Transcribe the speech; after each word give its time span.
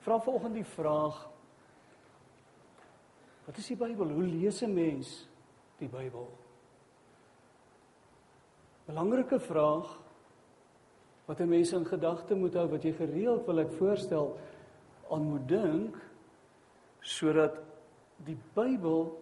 Ek 0.00 0.06
vra 0.06 0.16
vanoggend 0.24 0.54
die 0.56 0.64
vraag: 0.64 1.16
Wat 3.44 3.58
is 3.60 3.66
die 3.68 3.76
Bybel? 3.76 4.14
Hoe 4.16 4.24
lees 4.24 4.62
'n 4.64 4.72
mens 4.72 5.28
die 5.76 5.88
Bybel? 5.88 6.24
Belangrike 8.86 9.38
vraag 9.38 9.98
wat 11.26 11.40
'n 11.40 11.48
mens 11.48 11.72
in 11.72 11.84
gedagte 11.84 12.34
moet 12.34 12.54
hou 12.54 12.66
wat 12.68 12.82
jy 12.82 12.92
gereeld 12.92 13.44
wil 13.46 13.58
ek 13.58 13.76
voorstel 13.76 14.38
aan 15.10 15.22
moet 15.22 15.48
dink 15.48 15.96
sodat 17.00 17.60
die 18.24 18.38
Bybel 18.54 19.20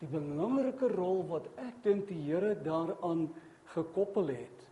die 0.00 0.08
belangrike 0.08 0.88
rol 0.88 1.24
wat 1.28 1.48
ek 1.56 1.82
dink 1.82 2.08
die 2.08 2.20
Here 2.28 2.54
daaraan 2.54 3.32
gekoppel 3.64 4.26
het 4.26 4.68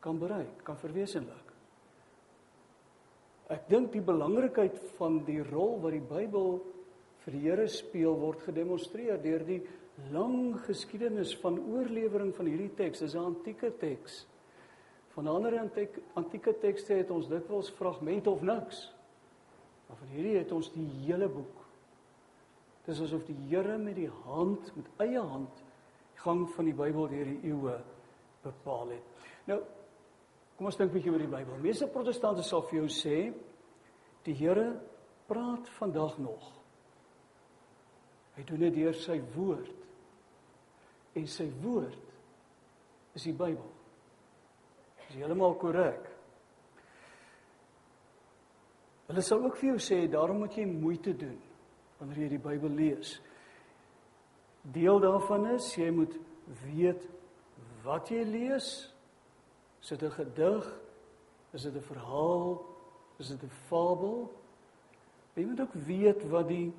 kan 0.00 0.18
bereik, 0.18 0.64
kan 0.64 0.78
verwesenlik. 0.78 1.49
Ek 3.50 3.66
dink 3.66 3.90
die 3.90 4.04
belangrikheid 4.04 4.76
van 4.98 5.24
die 5.26 5.40
rol 5.42 5.80
wat 5.82 5.96
die 5.96 6.04
Bybel 6.06 6.60
vir 7.24 7.34
die 7.34 7.40
Here 7.48 7.66
speel 7.68 8.14
word 8.20 8.44
gedemonstreer 8.46 9.18
deur 9.22 9.42
die 9.46 9.60
lang 10.14 10.54
geskiedenis 10.68 11.34
van 11.42 11.58
oorlewering 11.58 12.30
van 12.36 12.46
hierdie 12.46 12.70
teks. 12.78 13.02
Dis 13.02 13.14
'n 13.14 13.34
antieke 13.34 13.72
teks. 13.78 14.26
Van 15.14 15.26
ander 15.26 15.58
antieke 15.58 16.00
antieke 16.14 16.54
tekste 16.60 16.94
het 16.94 17.10
ons 17.10 17.28
dikwels 17.28 17.70
fragmente 17.70 18.30
of 18.30 18.40
niks. 18.42 18.92
Maar 19.88 19.96
van 19.96 20.08
hierdie 20.08 20.38
het 20.38 20.52
ons 20.52 20.70
die 20.72 20.86
hele 21.04 21.28
boek. 21.28 21.66
Dis 22.86 23.00
asof 23.00 23.24
die 23.26 23.36
Here 23.48 23.78
met 23.78 23.96
die 23.96 24.10
hand, 24.24 24.76
met 24.76 24.86
eie 24.96 25.20
hand, 25.20 25.56
die 26.14 26.20
gang 26.22 26.48
van 26.54 26.64
die 26.64 26.74
Bybel 26.74 27.08
deur 27.08 27.24
die 27.24 27.40
eeue 27.50 27.80
bepaal 28.42 28.88
het. 28.88 29.02
Nou, 29.44 29.60
kom 30.60 30.68
ons 30.68 30.76
dink 30.76 30.90
'n 30.90 30.92
bietjie 30.92 31.10
oor 31.10 31.18
die 31.18 31.26
Bybel. 31.26 31.56
Meeste 31.56 31.86
protestante 31.88 32.42
sal 32.42 32.60
vir 32.60 32.80
jou 32.80 32.88
sê 32.88 33.32
die 34.24 34.34
Here 34.34 34.78
praat 35.26 35.66
vandag 35.78 36.18
nog. 36.18 36.52
Hy 38.36 38.42
doen 38.44 38.60
dit 38.60 38.74
deur 38.74 38.92
sy 38.92 39.22
woord. 39.34 39.72
En 41.14 41.26
sy 41.26 41.48
woord 41.62 42.12
is 43.14 43.22
die 43.22 43.32
Bybel. 43.32 43.72
Dis 45.08 45.16
heeltemal 45.16 45.54
korrek. 45.54 46.10
Hulle 49.06 49.22
sal 49.22 49.42
ook 49.42 49.56
vir 49.56 49.70
jou 49.70 49.78
sê 49.78 50.10
daarom 50.10 50.38
moet 50.38 50.56
jy 50.56 50.66
moeite 50.66 51.16
doen 51.16 51.40
wanneer 51.98 52.18
jy 52.18 52.28
die 52.28 52.38
Bybel 52.38 52.68
lees. 52.68 53.20
Deel 54.62 55.00
daarvan 55.00 55.54
is 55.54 55.74
jy 55.74 55.90
moet 55.90 56.18
weet 56.66 57.08
wat 57.82 58.10
jy 58.10 58.24
lees. 58.24 58.89
Is 59.80 59.88
dit 59.88 60.02
'n 60.02 60.10
gedig? 60.10 60.80
Is 61.50 61.62
dit 61.62 61.74
'n 61.74 61.80
verhaal? 61.80 62.64
Is 63.16 63.28
dit 63.28 63.42
'n 63.42 63.50
fabel? 63.66 64.32
Jy 65.34 65.44
moet 65.44 65.60
ook 65.60 65.74
weet 65.74 66.28
wat 66.28 66.48
die 66.48 66.72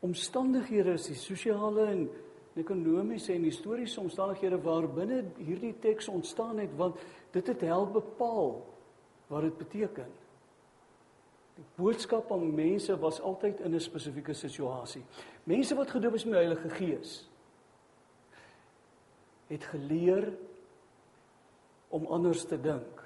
omstandighede 0.00 0.92
is, 0.92 1.06
die 1.06 1.14
sosiale 1.14 1.84
en 1.84 2.10
ekonomiese 2.54 3.32
en 3.32 3.42
historiese 3.42 4.00
omstandighede 4.00 4.60
waarbinne 4.60 5.24
hierdie 5.36 5.74
teks 5.78 6.08
ontstaan 6.08 6.58
het 6.58 6.76
want 6.76 6.98
dit 7.30 7.46
het 7.46 7.60
help 7.60 7.92
bepaal 7.92 8.66
wat 9.26 9.42
dit 9.42 9.56
beteken. 9.56 10.06
Die 11.54 11.64
boodskap 11.74 12.32
aan 12.32 12.54
mense 12.54 12.98
was 12.98 13.20
altyd 13.20 13.60
in 13.60 13.74
'n 13.74 13.80
spesifieke 13.80 14.32
situasie. 14.32 15.04
Mense 15.44 15.74
wat 15.74 15.90
gedoop 15.90 16.14
is 16.14 16.24
met 16.24 16.32
die 16.32 16.46
Heilige 16.46 16.70
Gees 16.70 17.28
het 19.46 19.64
geleer 19.64 20.32
om 21.90 22.06
anders 22.06 22.44
te 22.46 22.58
dink. 22.60 23.02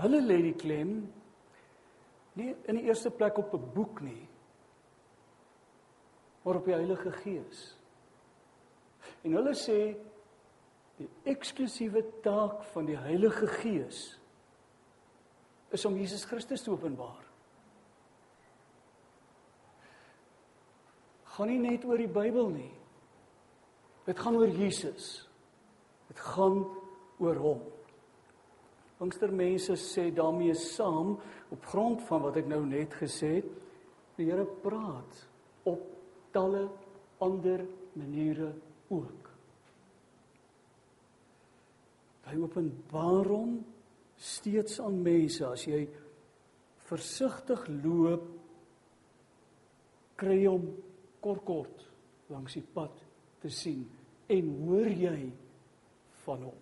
Hulle 0.00 0.20
lê 0.22 0.38
die 0.42 0.56
klem 0.56 0.94
nie 2.38 2.52
in 2.70 2.78
die 2.78 2.86
eerste 2.88 3.10
plek 3.10 3.38
op 3.38 3.54
'n 3.54 3.72
boek 3.74 4.00
nie, 4.00 4.28
maar 6.42 6.56
op 6.56 6.64
die 6.64 6.74
Heilige 6.74 7.12
Gees. 7.12 7.76
En 9.22 9.32
hulle 9.32 9.54
sê 9.54 9.96
die 10.96 11.08
eksklusiewe 11.24 12.04
taak 12.22 12.62
van 12.72 12.86
die 12.86 12.96
Heilige 12.96 13.46
Gees 13.46 14.20
is 15.70 15.84
om 15.84 15.96
Jesus 15.96 16.24
Christus 16.24 16.62
te 16.62 16.70
openbaar. 16.70 17.24
Gaan 21.24 21.48
nie 21.48 21.58
net 21.58 21.84
oor 21.84 21.96
die 21.96 22.10
Bybel 22.10 22.48
nie. 22.48 22.72
Dit 24.04 24.18
gaan 24.18 24.36
oor 24.36 24.48
Jesus. 24.48 25.29
Dit 26.10 26.20
gaan 26.34 26.64
oor 27.22 27.38
hom. 27.38 27.62
Pinkstermense 29.00 29.78
sê 29.80 30.10
daarmee 30.12 30.54
saam 30.58 31.14
op 31.54 31.66
grond 31.70 32.02
van 32.08 32.26
wat 32.26 32.36
ek 32.42 32.50
nou 32.50 32.60
net 32.68 32.94
gesê 33.00 33.38
het, 33.38 33.50
die 34.18 34.26
Here 34.28 34.44
praat 34.60 35.22
op 35.70 35.86
talle 36.34 36.66
ander 37.24 37.62
maniere 37.96 38.50
ook. 38.92 39.30
Hy 42.28 42.36
openbaar 42.44 43.30
hom 43.32 43.56
steeds 44.20 44.76
aan 44.84 45.00
mense 45.02 45.46
as 45.48 45.64
jy 45.64 45.86
versigtig 46.90 47.62
loop 47.80 48.26
kry 50.20 50.42
hom 50.44 50.66
kort 51.24 51.44
kort 51.48 51.86
langs 52.30 52.58
die 52.58 52.66
pad 52.74 52.98
te 53.40 53.50
sien 53.52 53.86
en 54.30 54.50
hoor 54.66 54.90
jy 54.92 55.30
van 56.30 56.48
hom 56.48 56.58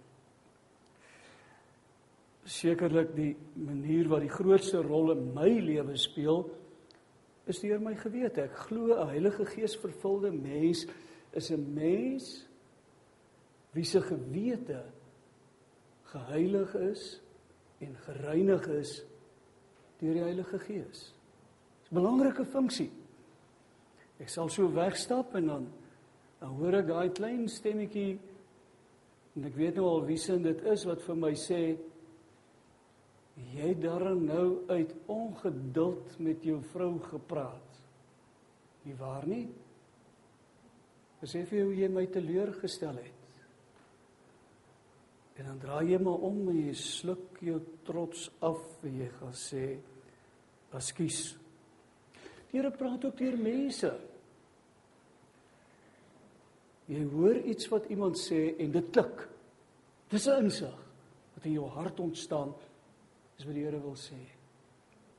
sekerlik 2.48 3.12
die 3.16 3.34
manier 3.60 4.08
wat 4.08 4.24
die 4.24 4.32
grootste 4.32 4.80
rol 4.84 5.12
in 5.12 5.26
my 5.36 5.50
lewe 5.60 5.96
speel 6.00 6.46
is 7.48 7.60
deur 7.60 7.80
my 7.80 7.94
gewete 7.96 8.46
ek 8.48 8.56
glo 8.68 8.94
'n 8.94 9.08
Heilige 9.12 9.44
Gees 9.48 9.76
vervulde 9.76 10.30
mens 10.32 10.86
is 11.32 11.50
'n 11.50 11.74
mens 11.74 12.46
wie 13.72 13.84
se 13.84 14.00
gewete 14.00 14.84
geheilig 16.12 16.74
is 16.74 17.20
en 17.80 17.94
gereinig 17.96 18.66
is 18.68 19.04
deur 20.00 20.14
die 20.14 20.22
Heilige 20.22 20.58
Gees. 20.58 21.12
Dis 21.82 21.90
'n 21.90 21.94
belangrike 21.94 22.44
funksie. 22.44 22.90
Ek 24.18 24.28
sal 24.28 24.48
so 24.48 24.72
wegstap 24.72 25.34
en 25.34 25.46
dan 25.46 25.68
dan 26.40 26.48
hoor 26.48 26.74
ek 26.74 26.86
daai 26.86 27.10
klein 27.10 27.48
stemmetjie 27.48 28.18
en 29.38 29.46
ek 29.46 29.54
weet 29.54 29.76
nou 29.78 29.86
al 29.86 30.00
wie 30.08 30.18
se 30.18 30.34
dit 30.42 30.62
is 30.66 30.82
wat 30.88 31.02
vir 31.06 31.18
my 31.22 31.30
sê 31.38 31.62
jy 33.54 33.68
darm 33.78 34.24
nou 34.26 34.64
uit 34.66 34.94
ongeduld 35.14 36.16
met 36.26 36.42
jou 36.42 36.56
vrou 36.72 36.96
gepraat. 37.06 37.76
Nie 38.82 38.96
waar 38.98 39.26
nie? 39.30 39.44
Besef 41.20 41.52
jy 41.54 41.62
hoe 41.68 41.76
jy 41.76 41.88
my 41.92 42.04
teleurgestel 42.10 42.98
het? 42.98 43.14
En 45.38 45.52
dan 45.52 45.62
draai 45.62 45.92
jy 45.92 46.00
maar 46.02 46.26
om 46.26 46.40
en 46.50 46.58
jy 46.58 46.74
sluk 46.74 47.38
jou 47.46 47.60
trots 47.86 48.26
af 48.42 48.82
en 48.82 48.98
jy 49.04 49.06
gaan 49.20 49.38
sê 49.38 49.64
ekskuus. 50.74 51.20
Die 52.50 52.58
Here 52.58 52.72
praat 52.74 53.04
ook 53.06 53.18
deur 53.20 53.38
mense. 53.38 53.92
Jy 56.88 57.04
hoor 57.12 57.36
iets 57.44 57.68
wat 57.68 57.88
iemand 57.92 58.16
sê 58.16 58.54
en 58.58 58.72
dit 58.72 58.90
klik. 58.90 59.26
Dis 60.08 60.26
'n 60.26 60.44
insig 60.44 60.78
wat 61.34 61.44
in 61.44 61.52
jou 61.52 61.68
hart 61.68 62.00
ontstaan. 62.00 62.54
Dis 63.36 63.46
wat 63.46 63.54
die 63.54 63.64
Here 63.64 63.80
wil 63.80 63.96
sê. 63.96 64.18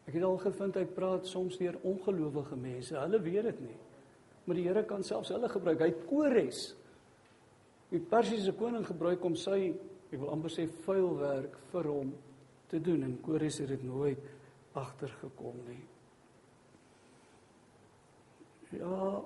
Ek 0.07 0.13
het 0.13 0.23
al 0.23 0.37
gevind 0.37 0.75
hy 0.75 0.85
praat 0.85 1.25
soms 1.25 1.57
deur 1.57 1.77
ongelowige 1.83 2.55
mense. 2.55 2.95
Hulle 2.95 3.21
weet 3.21 3.43
dit 3.43 3.59
nie. 3.61 3.77
Maar 4.45 4.55
die 4.55 4.67
Here 4.67 4.83
kan 4.83 5.03
selfs 5.03 5.29
hulle 5.29 5.49
gebruik. 5.49 5.79
Hy 5.79 5.91
Kores. 6.09 6.75
Die 7.89 7.99
Persiese 7.99 8.51
koning 8.53 8.85
gebruik 8.85 9.23
om 9.23 9.35
sy 9.35 9.73
ek 10.09 10.19
wil 10.19 10.31
amper 10.33 10.49
sê 10.49 10.65
vuil 10.67 11.17
werk 11.19 11.55
vir 11.71 11.83
hom 11.83 12.13
te 12.69 12.79
doen 12.81 13.03
en 13.03 13.21
Kores 13.21 13.59
het 13.61 13.69
dit 13.69 13.83
nooit 13.83 14.19
agtergekom 14.73 15.55
nie. 15.67 15.81
Ja, 18.77 19.21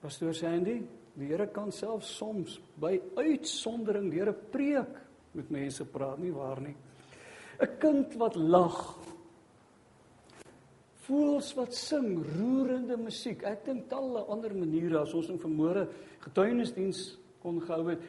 pastoor 0.00 0.34
Sandy, 0.36 0.82
die 1.14 1.28
Here 1.30 1.46
kan 1.46 1.72
self 1.72 2.04
soms 2.04 2.58
by 2.80 3.00
uitsondering 3.16 4.10
deur 4.10 4.28
'n 4.28 4.50
preek 4.50 4.94
met 5.32 5.50
mense 5.50 5.84
praat 5.84 6.18
nie 6.18 6.32
waar 6.32 6.60
nie. 6.60 6.76
'n 7.60 7.78
Kind 7.78 8.14
wat 8.14 8.34
lag. 8.34 8.98
Voels 11.04 11.54
wat 11.54 11.74
sing, 11.74 12.24
roerende 12.38 12.96
musiek. 12.96 13.42
Ek 13.42 13.64
dink 13.64 13.88
talle 13.88 14.24
ander 14.26 14.54
maniere 14.54 15.00
as 15.00 15.14
ons 15.14 15.28
in 15.28 15.38
vermoere 15.38 15.88
getuienisdiens 16.20 17.18
kon 17.42 17.60
gehou 17.60 17.90
het 17.90 18.00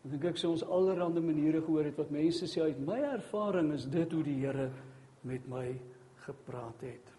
Ek 0.00 0.14
dink 0.14 0.24
ek 0.30 0.38
sê 0.40 0.48
ons 0.48 0.62
allerlei 0.64 1.20
maniere 1.20 1.60
gehoor 1.60 1.84
het 1.84 1.98
wat 2.00 2.12
mense 2.14 2.46
sê 2.48 2.62
uit 2.64 2.78
my 2.80 3.02
ervaring 3.04 3.68
is 3.74 3.84
dit 3.84 4.12
hoe 4.16 4.22
die 4.24 4.38
Here 4.40 4.70
met 5.28 5.44
my 5.48 5.66
gepraat 6.24 6.80
het. 6.80 7.10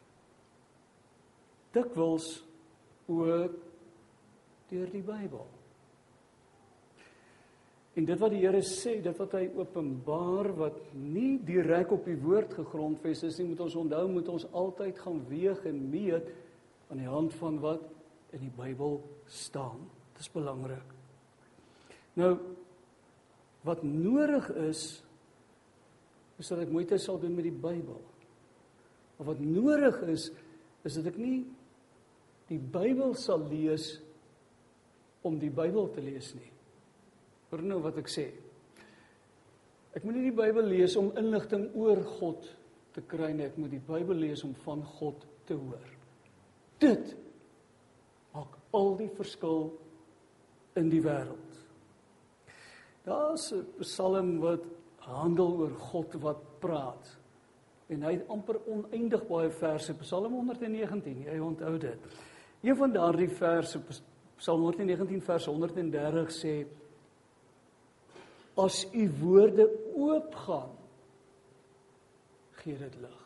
Dikwels 1.77 2.41
ook 3.05 3.70
deur 4.71 4.89
die 4.91 5.03
Bybel. 5.05 5.47
En 7.99 8.07
dit 8.07 8.19
wat 8.21 8.31
die 8.31 8.39
Here 8.39 8.61
sê, 8.63 8.95
dit 9.03 9.17
wat 9.19 9.33
hy 9.35 9.49
openbaar 9.59 10.53
wat 10.55 10.77
nie 10.95 11.35
direk 11.43 11.91
op 11.91 12.05
die 12.07 12.15
woord 12.19 12.53
gegrondves 12.55 13.25
is 13.27 13.39
nie, 13.41 13.49
moet 13.51 13.65
ons 13.65 13.75
onthou, 13.81 14.05
moet 14.13 14.29
ons 14.31 14.47
altyd 14.55 15.01
gaan 15.03 15.19
weeg 15.27 15.65
en 15.67 15.81
meet 15.91 16.29
aan 16.91 17.01
die 17.03 17.09
hand 17.11 17.35
van 17.39 17.59
wat 17.63 17.83
in 18.31 18.45
die 18.45 18.53
Bybel 18.55 19.01
staan. 19.27 19.83
Dit 20.15 20.23
is 20.23 20.31
belangrik. 20.31 20.95
Nou 22.19 22.35
wat 23.67 23.83
nodig 23.85 24.47
is 24.67 25.01
is 26.41 26.49
dat 26.49 26.63
ek 26.63 26.71
moeite 26.73 26.97
sal 26.97 27.19
doen 27.21 27.35
met 27.37 27.45
die 27.45 27.53
Bybel. 27.53 27.99
Of 29.21 29.27
wat 29.27 29.43
nodig 29.43 29.99
is 30.09 30.31
is 30.87 30.95
dat 30.97 31.11
ek 31.11 31.19
nie 31.21 31.43
die 32.49 32.57
Bybel 32.57 33.13
sal 33.19 33.43
lees 33.51 33.99
om 35.27 35.37
die 35.39 35.51
Bybel 35.53 35.89
te 35.93 36.01
lees 36.01 36.33
nie. 36.35 36.49
Hoor 37.49 37.63
nou 37.67 37.81
wat 37.83 37.99
ek 38.01 38.09
sê. 38.09 38.29
Ek 39.95 40.05
moet 40.07 40.17
nie 40.17 40.29
die 40.29 40.37
Bybel 40.37 40.69
lees 40.71 40.95
om 40.99 41.11
inligting 41.19 41.69
oor 41.75 41.99
God 42.19 42.47
te 42.95 43.03
kry 43.07 43.31
nie, 43.35 43.47
ek 43.47 43.57
moet 43.59 43.71
die 43.71 43.83
Bybel 43.83 44.19
lees 44.23 44.43
om 44.47 44.53
van 44.65 44.83
God 44.97 45.23
te 45.47 45.55
hoor. 45.55 45.87
Dit 46.81 47.13
maak 48.35 48.57
al 48.75 48.93
die 48.99 49.09
verskil 49.15 49.69
in 50.79 50.89
die 50.91 51.01
wêreld. 51.03 51.57
Daar's 53.05 53.51
'n 53.51 53.65
Psalm 53.79 54.39
wat 54.39 54.63
handel 54.97 55.57
oor 55.59 55.75
God 55.91 56.13
wat 56.21 56.41
praat. 56.59 57.17
En 57.89 58.03
hy 58.03 58.11
het 58.11 58.27
amper 58.29 58.59
oneindig 58.67 59.27
baie 59.27 59.49
verse, 59.49 59.93
Psalm 59.93 60.33
119, 60.33 61.23
jy 61.23 61.39
onthou 61.39 61.77
dit. 61.77 61.99
Een 62.61 62.75
van 62.75 62.93
daardie 62.93 63.29
verse, 63.29 63.79
Psalm 64.41 64.63
119 64.65 65.21
vers 65.21 65.45
130 65.45 66.31
sê 66.33 66.53
as 68.57 68.83
u 68.89 69.03
woorde 69.21 69.67
oopgaan 69.93 70.71
gee 72.61 72.77
dit 72.77 72.95
lig. 73.03 73.19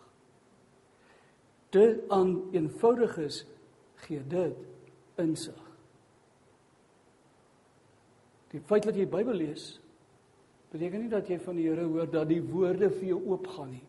Dit 1.72 2.04
aan 2.12 2.34
eenvoudiges 2.52 3.46
gee 4.04 4.20
dit 4.28 4.58
insig. 5.24 5.62
Die 8.52 8.62
feit 8.68 8.84
dat 8.84 8.96
jy 8.96 9.08
die 9.08 9.16
Bybel 9.16 9.40
lees 9.40 9.70
beteken 10.74 11.06
nie 11.06 11.12
dat 11.12 11.32
jy 11.32 11.40
van 11.40 11.56
die 11.56 11.70
Here 11.70 11.88
hoor 11.88 12.12
dat 12.12 12.28
die 12.28 12.42
woorde 12.44 12.92
vir 12.92 13.08
jou 13.14 13.22
oopgaan 13.32 13.72
nie. 13.72 13.86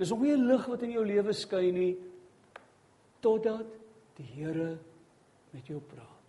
Dis 0.00 0.10
nie 0.10 0.32
'n 0.32 0.48
lig 0.48 0.66
wat 0.66 0.82
in 0.82 0.96
jou 0.96 1.04
lewe 1.04 1.32
skyn 1.32 1.74
nie 1.74 1.96
totdat 3.20 3.68
die 4.16 4.24
Here 4.24 4.78
met 5.52 5.66
jou 5.66 5.80
praat. 5.80 6.21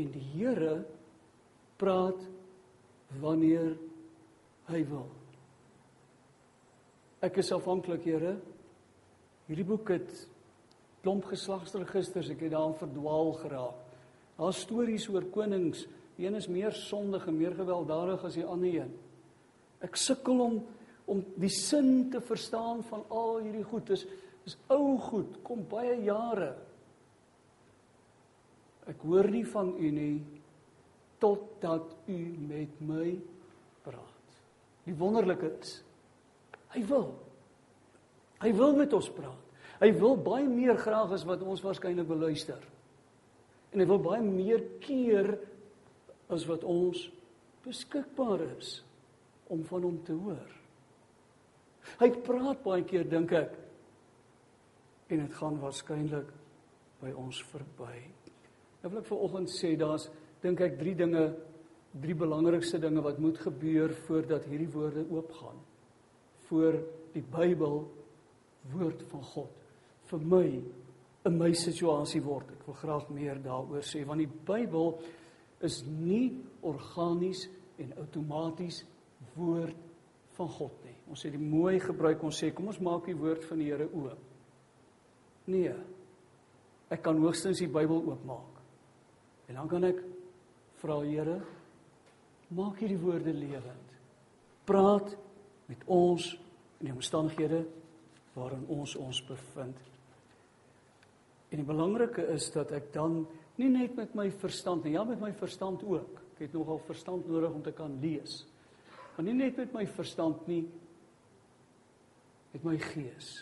En 0.00 0.10
die 0.10 0.24
Here 0.34 0.82
praat 1.78 2.20
wanneer 3.20 3.74
hy 4.70 4.82
wil. 4.88 5.08
Ek 7.24 7.38
is 7.40 7.52
afhanklik, 7.54 8.04
Here. 8.04 8.36
Hierdie 9.48 9.66
boek 9.68 9.92
het 9.94 10.12
klomp 11.04 11.26
geslagsregisters, 11.28 12.30
ek 12.32 12.46
het 12.46 12.54
daarin 12.54 12.76
verdwaal 12.80 13.34
geraak. 13.42 13.80
Daar's 14.38 14.62
stories 14.64 15.06
oor 15.12 15.26
konings, 15.30 15.84
een 16.18 16.34
is 16.34 16.48
meer 16.50 16.72
sondig 16.74 17.26
en 17.28 17.36
meer 17.36 17.54
gewelddadig 17.54 18.24
as 18.24 18.38
die 18.38 18.46
ander 18.46 18.80
een. 18.80 18.94
Ek 19.84 19.98
sukkel 20.00 20.40
om 20.40 20.62
om 21.04 21.20
die 21.36 21.52
sin 21.52 22.10
te 22.10 22.20
verstaan 22.24 22.82
van 22.88 23.02
al 23.12 23.42
hierdie 23.42 23.64
goed. 23.68 23.90
Dis 23.92 24.06
is 24.48 24.56
ou 24.72 24.96
goed, 25.10 25.36
kom 25.44 25.64
baie 25.68 25.98
jare. 26.04 26.54
Ek 28.90 29.00
hoor 29.06 29.30
nie 29.32 29.44
van 29.48 29.72
u 29.78 29.90
nie 29.90 30.18
totdat 31.22 31.94
u 32.10 32.18
met 32.48 32.80
my 32.84 33.14
praat. 33.84 34.38
Die 34.84 34.96
wonderlike 34.98 35.48
is 35.60 35.78
hy 36.74 36.82
wil. 36.88 37.12
Hy 38.42 38.50
wil 38.52 38.74
met 38.76 38.92
ons 38.92 39.08
praat. 39.14 39.40
Hy 39.80 39.90
wil 39.96 40.18
baie 40.20 40.46
meer 40.48 40.76
graag 40.80 41.14
as 41.14 41.24
wat 41.28 41.42
ons 41.42 41.62
waarskynlik 41.64 42.08
beluister. 42.08 42.60
En 43.72 43.82
hy 43.82 43.86
wil 43.88 44.02
baie 44.02 44.22
meer 44.22 44.62
keer 44.82 45.32
as 46.32 46.44
wat 46.48 46.64
ons 46.66 47.08
beskikbaar 47.64 48.44
is 48.54 48.76
om 49.52 49.64
van 49.66 49.86
hom 49.86 49.96
te 50.06 50.16
hoor. 50.16 50.50
Hy 52.00 52.10
praat 52.26 52.62
baie 52.64 52.84
keer 52.88 53.06
dink 53.08 53.32
ek 53.36 53.56
en 55.12 55.20
dit 55.20 55.38
gaan 55.38 55.58
waarskynlik 55.60 56.30
by 57.02 57.12
ons 57.20 57.40
verby. 57.52 58.13
Nou 58.84 58.90
wil 58.92 59.00
ek 59.00 59.06
vir 59.08 59.20
oggend 59.24 59.48
sê 59.48 59.70
daar's 59.80 60.10
dink 60.42 60.60
ek 60.60 60.74
drie 60.76 60.92
dinge, 60.92 61.22
drie 62.02 62.16
belangrikste 62.20 62.76
dinge 62.82 63.00
wat 63.00 63.16
moet 63.22 63.38
gebeur 63.40 63.94
voordat 64.04 64.44
hierdie 64.44 64.68
woorde 64.74 65.06
oopgaan. 65.08 65.56
Voor 66.50 66.76
die 67.14 67.24
Bybel 67.24 67.80
woord 68.74 69.06
van 69.08 69.24
God 69.30 69.64
vir 70.10 70.28
my 70.28 70.44
in 71.24 71.40
my 71.40 71.48
situasie 71.56 72.20
word. 72.20 72.52
Ek 72.58 72.68
wil 72.68 72.76
graag 72.82 73.08
meer 73.16 73.40
daaroor 73.40 73.88
sê 73.88 74.04
want 74.04 74.20
die 74.20 74.28
Bybel 74.52 74.98
is 75.64 75.80
nie 75.88 76.34
organies 76.60 77.48
en 77.80 77.96
outomaties 78.04 78.84
woord 79.32 79.80
van 80.36 80.56
God 80.60 80.76
nie. 80.84 80.98
Ons 81.08 81.24
sê 81.24 81.32
die 81.32 81.40
mooi 81.40 81.78
gebruik 81.80 82.20
ons 82.20 82.36
sê 82.36 82.52
kom 82.52 82.68
ons 82.68 82.84
maak 82.84 83.08
die 83.08 83.16
woord 83.16 83.48
van 83.48 83.64
die 83.64 83.72
Here 83.72 83.88
oop. 83.88 84.32
Nee. 85.48 85.72
Ek 86.92 87.00
kan 87.00 87.16
hoogstens 87.24 87.64
die 87.64 87.72
Bybel 87.72 88.04
oopmaak. 88.12 88.53
En 89.48 89.58
dan 89.60 89.68
kan 89.68 89.84
ek 89.84 90.00
vra 90.80 91.00
Here, 91.04 91.38
maak 92.54 92.80
hierdie 92.80 93.00
woorde 93.00 93.32
lewend. 93.32 93.96
Praat 94.64 95.14
met 95.68 95.82
ons 95.90 96.30
in 96.80 96.88
die 96.88 96.94
omstandighede 96.94 97.64
waarin 98.34 98.64
ons 98.72 98.96
ons 99.00 99.20
bevind. 99.28 99.78
En 101.52 101.60
die 101.60 101.66
belangrike 101.66 102.24
is 102.34 102.48
dat 102.54 102.72
ek 102.74 102.90
dan 102.94 103.22
nie 103.60 103.70
net 103.70 103.94
met 103.96 104.14
my 104.18 104.26
verstand 104.42 104.84
nie, 104.84 104.96
ja 104.96 105.04
met 105.06 105.20
my 105.22 105.30
verstand 105.38 105.84
ook. 105.86 106.20
Ek 106.34 106.48
het 106.48 106.56
nogal 106.56 106.80
verstand 106.88 107.28
nodig 107.30 107.52
om 107.54 107.62
te 107.62 107.72
kan 107.76 107.94
lees. 108.02 108.42
Maar 109.14 109.28
nie 109.28 109.36
net 109.38 109.60
met 109.60 109.74
my 109.76 109.84
verstand 109.86 110.48
nie, 110.50 110.64
met 112.54 112.64
my 112.66 112.74
gees. 112.90 113.36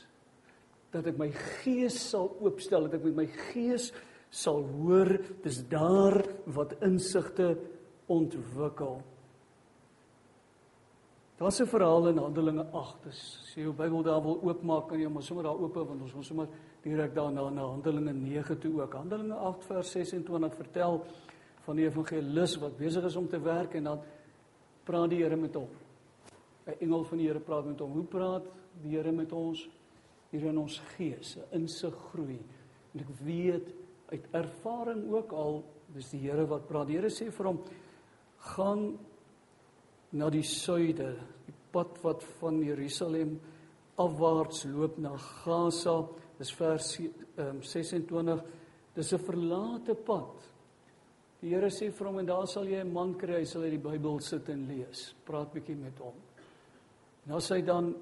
Dat 0.93 1.09
ek 1.09 1.17
my 1.21 1.31
gees 1.63 1.97
sal 2.11 2.29
oopstel, 2.45 2.85
dat 2.85 2.99
ek 2.99 3.07
met 3.09 3.23
my 3.23 3.29
gees 3.53 3.89
sal 4.33 4.63
hoor 4.65 5.11
dis 5.45 5.61
daar 5.69 6.17
wat 6.57 6.79
insigte 6.81 7.53
ontwikkel. 8.09 9.03
Daar's 11.37 11.61
'n 11.61 11.67
verhaal 11.67 12.09
in 12.09 12.19
Handelinge 12.19 12.67
8. 12.73 13.03
Dis 13.03 13.53
jy 13.55 13.63
jou 13.63 13.73
Bybel 13.73 14.03
daar 14.03 14.23
wil 14.23 14.41
oopmaak 14.43 14.89
kan 14.89 14.99
jy 14.99 15.05
hom 15.05 15.21
sommer 15.21 15.45
daar 15.45 15.59
oop 15.61 15.75
want 15.75 16.03
ons 16.03 16.13
gaan 16.13 16.25
sommer 16.25 16.49
direk 16.83 17.15
daarna 17.15 17.51
na 17.51 17.63
Handelinge 17.63 18.13
9 18.13 18.59
toe 18.59 18.81
ook. 18.81 18.93
Handelinge 18.93 19.35
8 19.35 19.65
vers 19.65 19.91
26 19.91 20.55
vertel 20.55 21.05
van 21.65 21.77
die 21.77 21.87
evangelis 21.87 22.57
wat 22.57 22.77
besig 22.77 23.05
is 23.05 23.17
om 23.17 23.29
te 23.29 23.41
werk 23.41 23.75
en 23.75 23.85
dan 23.85 24.01
praat 24.85 25.11
die 25.11 25.23
Here 25.23 25.37
met 25.37 25.55
hom. 25.55 25.69
'n 26.67 26.75
Engel 26.81 27.05
van 27.05 27.19
die 27.19 27.27
Here 27.27 27.41
praat 27.41 27.67
met 27.67 27.79
hom. 27.79 27.93
Hoe 27.93 28.05
praat 28.05 28.47
die 28.83 28.97
Here 28.97 29.13
met 29.13 29.33
ons? 29.33 29.69
Hier 30.31 30.45
in 30.45 30.59
ons 30.59 30.79
gees, 30.97 31.37
'n 31.37 31.59
insig 31.59 31.95
groei. 31.95 32.41
En 32.95 33.01
ek 33.01 33.09
weet 33.25 33.82
uit 34.13 34.27
ervaring 34.37 35.07
ook 35.13 35.33
al 35.33 35.63
dis 35.93 36.11
die 36.15 36.23
Here 36.27 36.45
wat 36.49 36.69
praat. 36.69 36.89
Die 36.89 36.99
Here 36.99 37.11
sê 37.13 37.31
vir 37.33 37.49
hom 37.51 37.61
gaan 38.53 38.87
na 40.13 40.29
die 40.33 40.45
suide, 40.45 41.09
die 41.47 41.57
pad 41.73 41.99
wat 42.05 42.25
van 42.41 42.61
Jerusalem 42.65 43.39
afwaarts 44.01 44.67
loop 44.69 44.99
na 45.01 45.15
Gaza. 45.17 46.03
Dis 46.39 46.53
vers 46.59 46.89
um, 47.01 47.63
26. 47.63 48.43
Dis 48.95 49.13
'n 49.13 49.19
verlate 49.19 49.95
pad. 49.95 50.49
Die 51.41 51.55
Here 51.55 51.71
sê 51.71 51.91
vir 51.91 52.07
hom 52.07 52.19
en 52.19 52.27
daar 52.27 52.47
sal 52.47 52.65
jy 52.65 52.83
'n 52.83 52.93
man 52.93 53.15
kry, 53.15 53.41
hy 53.41 53.45
sal 53.45 53.63
uit 53.63 53.73
die 53.73 53.89
Bybel 53.91 54.21
sit 54.21 54.49
en 54.49 54.67
lees. 54.67 55.15
Praat 55.25 55.53
bietjie 55.53 55.77
met 55.77 55.99
hom. 55.99 56.15
Nou 57.27 57.39
sê 57.41 57.57
hy 57.57 57.63
dan 57.63 57.95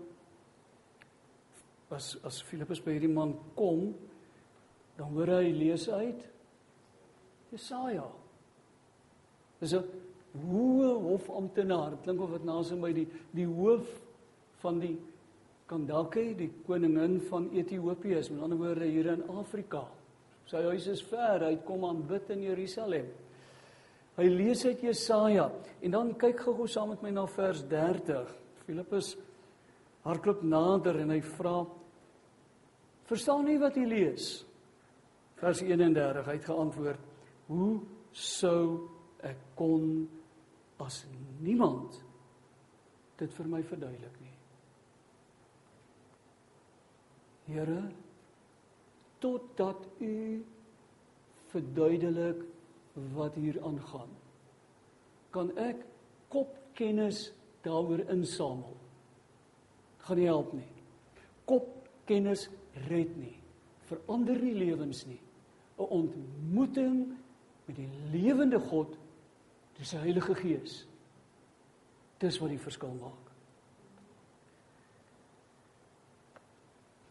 as 1.91 2.17
as 2.25 2.43
Filippus 2.43 2.81
by 2.81 2.93
hierdie 2.93 3.13
man 3.13 3.35
kom, 3.55 3.95
dan 5.01 5.15
hoor 5.17 5.33
hy 5.39 5.53
lees 5.57 5.87
uit 5.89 6.27
Jesaja. 7.51 8.05
Dis 9.61 9.73
'n 9.75 9.85
hoë 10.37 10.91
hofamptenaar. 11.09 11.97
Klink 12.05 12.21
of 12.21 12.33
dit 12.37 12.45
naas 12.45 12.71
by 12.73 12.93
die 12.93 13.09
die 13.33 13.47
hoof 13.47 13.89
van 14.61 14.79
die 14.81 14.99
Kandake, 15.67 16.35
die 16.37 16.51
koningin 16.67 17.21
van 17.21 17.49
Ethiopië, 17.55 18.19
is 18.19 18.31
met 18.31 18.43
ander 18.43 18.59
woorde 18.59 18.85
hier 18.85 19.07
in 19.07 19.23
Afrika. 19.29 19.85
Sy 20.45 20.63
huis 20.63 20.87
is 20.87 21.03
ver, 21.03 21.45
hy 21.45 21.57
kom 21.65 21.85
aan 21.85 22.03
bid 22.07 22.31
in 22.31 22.43
Jerusalem. 22.43 23.07
Hy 24.17 24.27
lees 24.27 24.65
uit 24.67 24.81
Jesaja 24.81 25.51
en 25.81 25.91
dan 25.91 26.15
kyk 26.19 26.41
gou-gou 26.41 26.67
saam 26.67 26.89
met 26.89 27.03
my 27.03 27.11
na 27.11 27.27
vers 27.27 27.63
30. 27.63 28.35
Filippus 28.67 29.17
hardloop 30.03 30.43
nader 30.43 30.99
en 31.01 31.11
hy 31.11 31.21
vra: 31.21 31.67
"Verstaan 33.07 33.47
jy 33.47 33.59
wat 33.59 33.77
jy 33.77 33.87
lees?" 33.87 34.50
Vers 35.41 35.63
31 35.65 36.27
hy 36.29 36.37
het 36.37 36.49
geantwoord: 36.49 37.09
Hoe 37.49 37.81
sou 38.13 38.89
ek 39.25 39.41
kon 39.59 40.09
as 40.81 41.05
niemand 41.45 42.01
dit 43.21 43.33
vir 43.37 43.49
my 43.53 43.61
verduidelik 43.69 44.17
nie. 44.23 44.37
Here, 47.51 47.81
totdat 49.21 49.85
u 50.01 50.15
verduidelik 51.51 52.45
wat 53.17 53.37
hier 53.41 53.59
aangaan, 53.67 54.13
kan 55.35 55.51
ek 55.61 55.83
kopkennis 56.33 57.29
daaroor 57.67 58.05
insamel. 58.13 58.77
Gaan 60.07 60.21
nie 60.21 60.31
help 60.31 60.55
nie. 60.57 60.69
Kopkennis 61.51 62.47
red 62.89 63.13
nie. 63.21 63.37
Verander 63.91 64.39
nie 64.41 64.55
lewens 64.57 65.05
nie. 65.09 65.21
'n 65.81 65.89
Ontmoeting 65.89 67.17
met 67.65 67.77
die 67.77 67.89
lewende 68.13 68.59
God, 68.61 68.97
dis 69.79 69.91
die 69.91 69.99
Heilige 69.99 70.35
Gees. 70.35 70.87
Dis 72.19 72.39
wat 72.39 72.53
die 72.53 72.61
verskil 72.61 72.93
maak. 73.01 73.31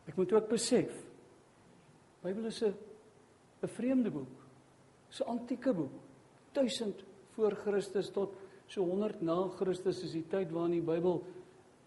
Ek 0.09 0.17
moet 0.17 0.33
ook 0.33 0.49
besef 0.49 0.93
Bybel 2.21 2.45
is 2.45 2.61
'n 2.63 2.75
'n 3.63 3.67
vreemde 3.67 4.11
boek. 4.11 4.35
'n 5.19 5.27
antieke 5.27 5.73
boek. 5.73 5.93
1000 6.51 7.03
voor 7.35 7.55
Christus 7.55 8.11
tot 8.11 8.33
so 8.67 8.83
100 8.83 9.21
na 9.21 9.47
Christus 9.47 10.03
is 10.03 10.11
die 10.11 10.27
tyd 10.27 10.51
waarin 10.51 10.71
die 10.71 10.85
Bybel 10.85 11.23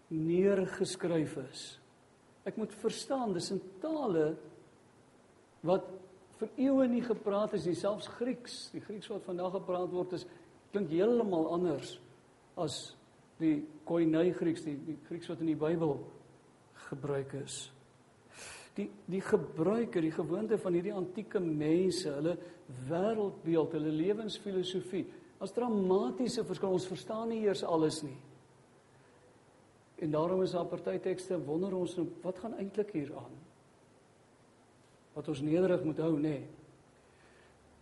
neergeskryf 0.07 1.37
is. 1.49 1.79
Ek 2.43 2.57
moet 2.59 2.73
verstaan 2.73 3.33
dis 3.33 3.51
in 3.51 3.61
tale 3.79 4.35
wat 5.61 5.85
vir 6.39 6.49
eeue 6.57 6.87
nie 6.89 7.03
gepraat 7.05 7.53
is 7.57 7.67
nie, 7.69 7.75
selfs 7.77 8.09
Grieks. 8.17 8.67
Die 8.73 8.81
Grieks 8.83 9.09
wat 9.11 9.25
vandag 9.27 9.53
gepraat 9.59 9.91
word 9.93 10.15
is 10.17 10.25
klink 10.73 10.89
heeltemal 10.89 11.51
anders 11.53 11.97
as 12.59 12.95
die 13.41 13.61
Koine 13.85 14.25
Grieks, 14.33 14.65
die, 14.65 14.75
die 14.87 14.97
Grieks 15.07 15.29
wat 15.29 15.41
in 15.43 15.51
die 15.53 15.59
Bybel 15.59 15.97
gebruik 16.89 17.35
is. 17.43 17.67
Die 18.77 18.89
die 19.05 19.21
gebruike, 19.21 20.01
die 20.01 20.13
gewoonte 20.13 20.57
van 20.57 20.73
hierdie 20.73 20.95
antieke 20.95 21.41
mense, 21.43 22.09
hulle 22.09 22.37
wêreldbeeld, 22.89 23.75
hulle 23.77 23.93
lewensfilosofie, 23.93 25.03
as 25.43 25.53
dramatiese 25.53 26.45
verskil. 26.47 26.73
Ons 26.73 26.89
verstaan 26.89 27.29
nie 27.29 27.43
eers 27.43 27.61
alles 27.67 28.01
nie. 28.05 28.17
En 30.03 30.11
daarom 30.11 30.41
is 30.43 30.55
daar 30.55 30.65
party 30.67 30.97
tekste 31.03 31.37
wonder 31.45 31.75
ons 31.77 31.95
nou 31.99 32.07
wat 32.23 32.41
gaan 32.41 32.57
eintlik 32.59 32.95
hier 32.97 33.13
aan? 33.19 33.42
Wat 35.13 35.27
ons 35.27 35.41
nederig 35.41 35.83
moet 35.83 35.97
hou, 35.97 36.13
nê. 36.17 36.21
Nee. 36.21 36.47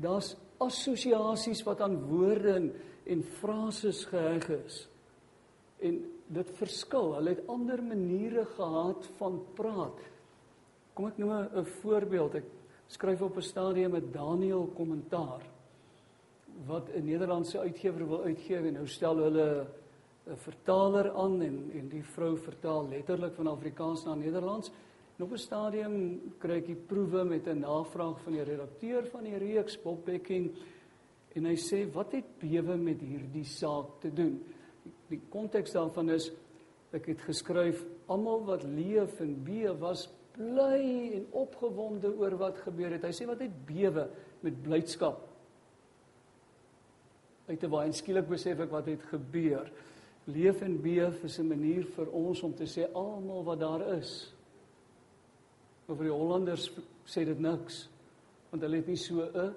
Daar's 0.01 0.35
assosiasies 0.61 1.63
wat 1.63 1.81
aan 1.81 1.97
woorde 2.09 2.55
en, 2.57 2.71
en 3.05 3.23
frases 3.23 4.05
geheg 4.09 4.47
is. 4.55 4.88
En 5.81 6.00
dit 6.31 6.51
verskil. 6.57 7.13
Hulle 7.17 7.35
het 7.35 7.47
ander 7.51 7.83
maniere 7.83 8.45
gehad 8.55 9.07
van 9.19 9.39
praat. 9.57 10.01
Kom 10.93 11.07
ek 11.07 11.17
noem 11.21 11.31
'n 11.31 11.65
voorbeeld. 11.81 12.35
Ek 12.35 12.47
skryf 12.88 13.21
op 13.21 13.38
'n 13.38 13.41
stadium 13.41 13.95
'n 13.95 14.11
Daniël 14.11 14.67
kommentaar 14.75 15.43
wat 16.67 16.89
'n 16.89 17.05
Nederlandse 17.05 17.59
uitgewer 17.59 18.07
wil 18.07 18.23
uitgee 18.23 18.57
en 18.57 18.73
nou 18.73 18.88
stel 18.88 19.17
hulle 19.17 19.67
'n 20.27 20.38
vertaler 20.38 21.11
aan 21.11 21.41
en 21.41 21.71
en 21.73 21.89
die 21.89 22.03
vrou 22.03 22.38
vertaal 22.38 22.88
letterlik 22.88 23.33
van 23.35 23.47
Afrikaans 23.47 24.03
na 24.05 24.15
Nederlands. 24.15 24.71
En 25.22 25.28
op 25.28 25.34
'n 25.34 25.38
stadium 25.38 26.22
kry 26.42 26.56
ek 26.58 26.66
die 26.66 26.82
proewe 26.90 27.24
met 27.24 27.48
'n 27.48 27.60
navraag 27.60 28.22
van 28.24 28.34
die 28.34 28.44
redakteur 28.44 29.06
van 29.06 29.24
die 29.24 29.38
reeks 29.38 29.78
Bob 29.82 30.06
Becking 30.06 30.51
en 31.36 31.46
hy 31.46 31.56
sê 31.56 31.86
wat 31.94 32.12
het 32.12 32.25
bewe 32.40 32.75
met 32.78 33.01
hierdie 33.01 33.46
saak 33.46 34.00
te 34.00 34.13
doen? 34.13 34.44
Die 35.10 35.22
konteks 35.30 35.72
daarvan 35.72 36.10
is 36.10 36.32
ek 36.92 37.06
het 37.06 37.22
geskryf 37.22 37.86
almal 38.08 38.46
wat 38.46 38.63
leef 38.63 39.20
en 39.20 39.44
bewe 39.44 39.78
was 39.78 40.10
bly 40.32 41.12
en 41.13 41.28
opgewonde 41.32 42.18
oor 42.18 42.38
wat 42.38 42.58
gebeur 42.58 42.92
het. 42.92 43.04
Hy 43.04 43.13
sê 43.13 43.25
wat 43.28 43.40
het 43.40 43.66
bewe 43.66 44.10
met 44.40 44.62
blydskap? 44.63 45.30
Uit 47.48 47.63
'n 47.63 47.70
baie 47.70 47.92
skielik 47.92 48.28
besef 48.28 48.60
ek 48.60 48.72
wat 48.72 48.86
het 48.86 49.04
gebeur. 49.04 49.72
Leef 50.25 50.62
en 50.62 50.82
beef 50.82 51.24
is 51.24 51.40
'n 51.40 51.48
manier 51.48 51.86
vir 51.86 52.10
ons 52.10 52.44
om 52.44 52.56
te 52.56 52.66
sê 52.66 52.92
almal 52.94 53.44
wat 53.44 53.60
daar 53.60 53.98
is. 53.98 54.34
Maar 55.88 55.97
vir 55.97 56.07
die 56.07 56.15
Hollanders 56.15 56.69
sê 57.05 57.25
dit 57.25 57.39
niks 57.39 57.88
want 58.51 58.63
hulle 58.65 58.81
het 58.81 58.88
nie 58.88 59.00
so 59.00 59.23
'n 59.23 59.53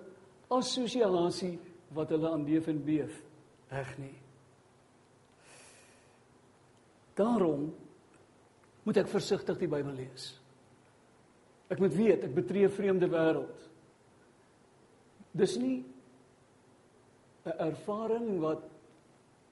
assosiasie 0.51 1.59
wat 1.95 2.11
hulle 2.11 2.31
aan 2.31 2.45
leef 2.45 2.69
en 2.69 2.85
beef 2.85 3.23
reg 3.71 3.99
nie. 3.99 4.15
Daarom 7.15 7.75
moet 8.83 8.97
ek 8.97 9.09
versigtig 9.09 9.59
die 9.59 9.71
Bybel 9.71 9.95
lees. 9.95 10.41
Ek 11.69 11.81
moet 11.81 11.95
weet 11.95 12.25
ek 12.25 12.35
betree 12.35 12.67
'n 12.67 12.71
vreemde 12.71 13.09
wêreld. 13.09 13.69
Dis 15.33 15.57
nie 15.57 15.85
'n 17.45 17.59
ervaring 17.59 18.41
wat 18.41 18.63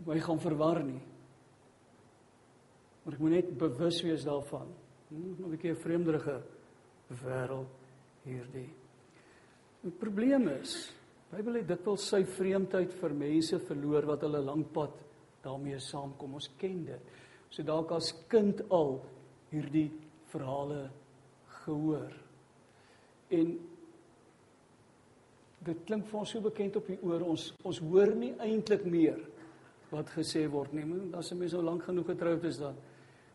my 0.06 0.20
gaan 0.20 0.40
verwar 0.40 0.82
nie. 0.82 1.02
Maar 3.02 3.14
ek 3.14 3.20
moet 3.20 3.30
net 3.30 3.58
bewus 3.58 4.02
wees 4.02 4.24
daarvan. 4.24 4.68
Hm, 5.08 5.44
'n 5.44 5.50
bietjie 5.50 5.70
'n 5.70 5.76
vreemderige 5.76 6.42
wêreld 7.09 7.68
hierdie. 8.25 8.71
Die 9.82 9.94
probleem 9.99 10.49
is, 10.49 10.92
Bybel 11.32 11.62
het 11.62 11.71
dikwels 11.71 12.04
sy 12.12 12.26
vreemdheid 12.28 12.92
vir 12.92 13.14
mense 13.16 13.56
verloor 13.64 14.04
wat 14.11 14.25
hulle 14.26 14.42
lank 14.44 14.68
pad 14.75 14.99
daarmee 15.42 15.78
saamkom. 15.80 16.35
Ons 16.37 16.50
ken 16.61 16.82
dit. 16.90 17.12
So 17.49 17.64
dalk 17.64 17.94
as 17.97 18.11
kind 18.28 18.61
al 18.68 18.99
hierdie 19.49 19.88
verhale 20.28 20.90
gehoor. 21.62 22.12
En 23.32 23.54
dit 25.64 25.85
klink 25.88 26.09
vir 26.11 26.21
ons 26.21 26.35
so 26.37 26.44
bekend 26.44 26.76
op 26.76 26.92
die 26.92 27.00
oor. 27.00 27.25
Ons 27.32 27.49
ons 27.64 27.80
hoor 27.80 28.12
nie 28.18 28.35
eintlik 28.44 28.85
meer 28.85 29.21
wat 29.92 30.12
gesê 30.12 30.44
word 30.52 30.73
nie. 30.76 30.85
As 31.16 31.32
'n 31.32 31.38
mens 31.38 31.52
nou 31.52 31.62
lank 31.62 31.85
genoeg 31.85 32.12
getroud 32.12 32.44
is 32.44 32.59
dan 32.59 32.76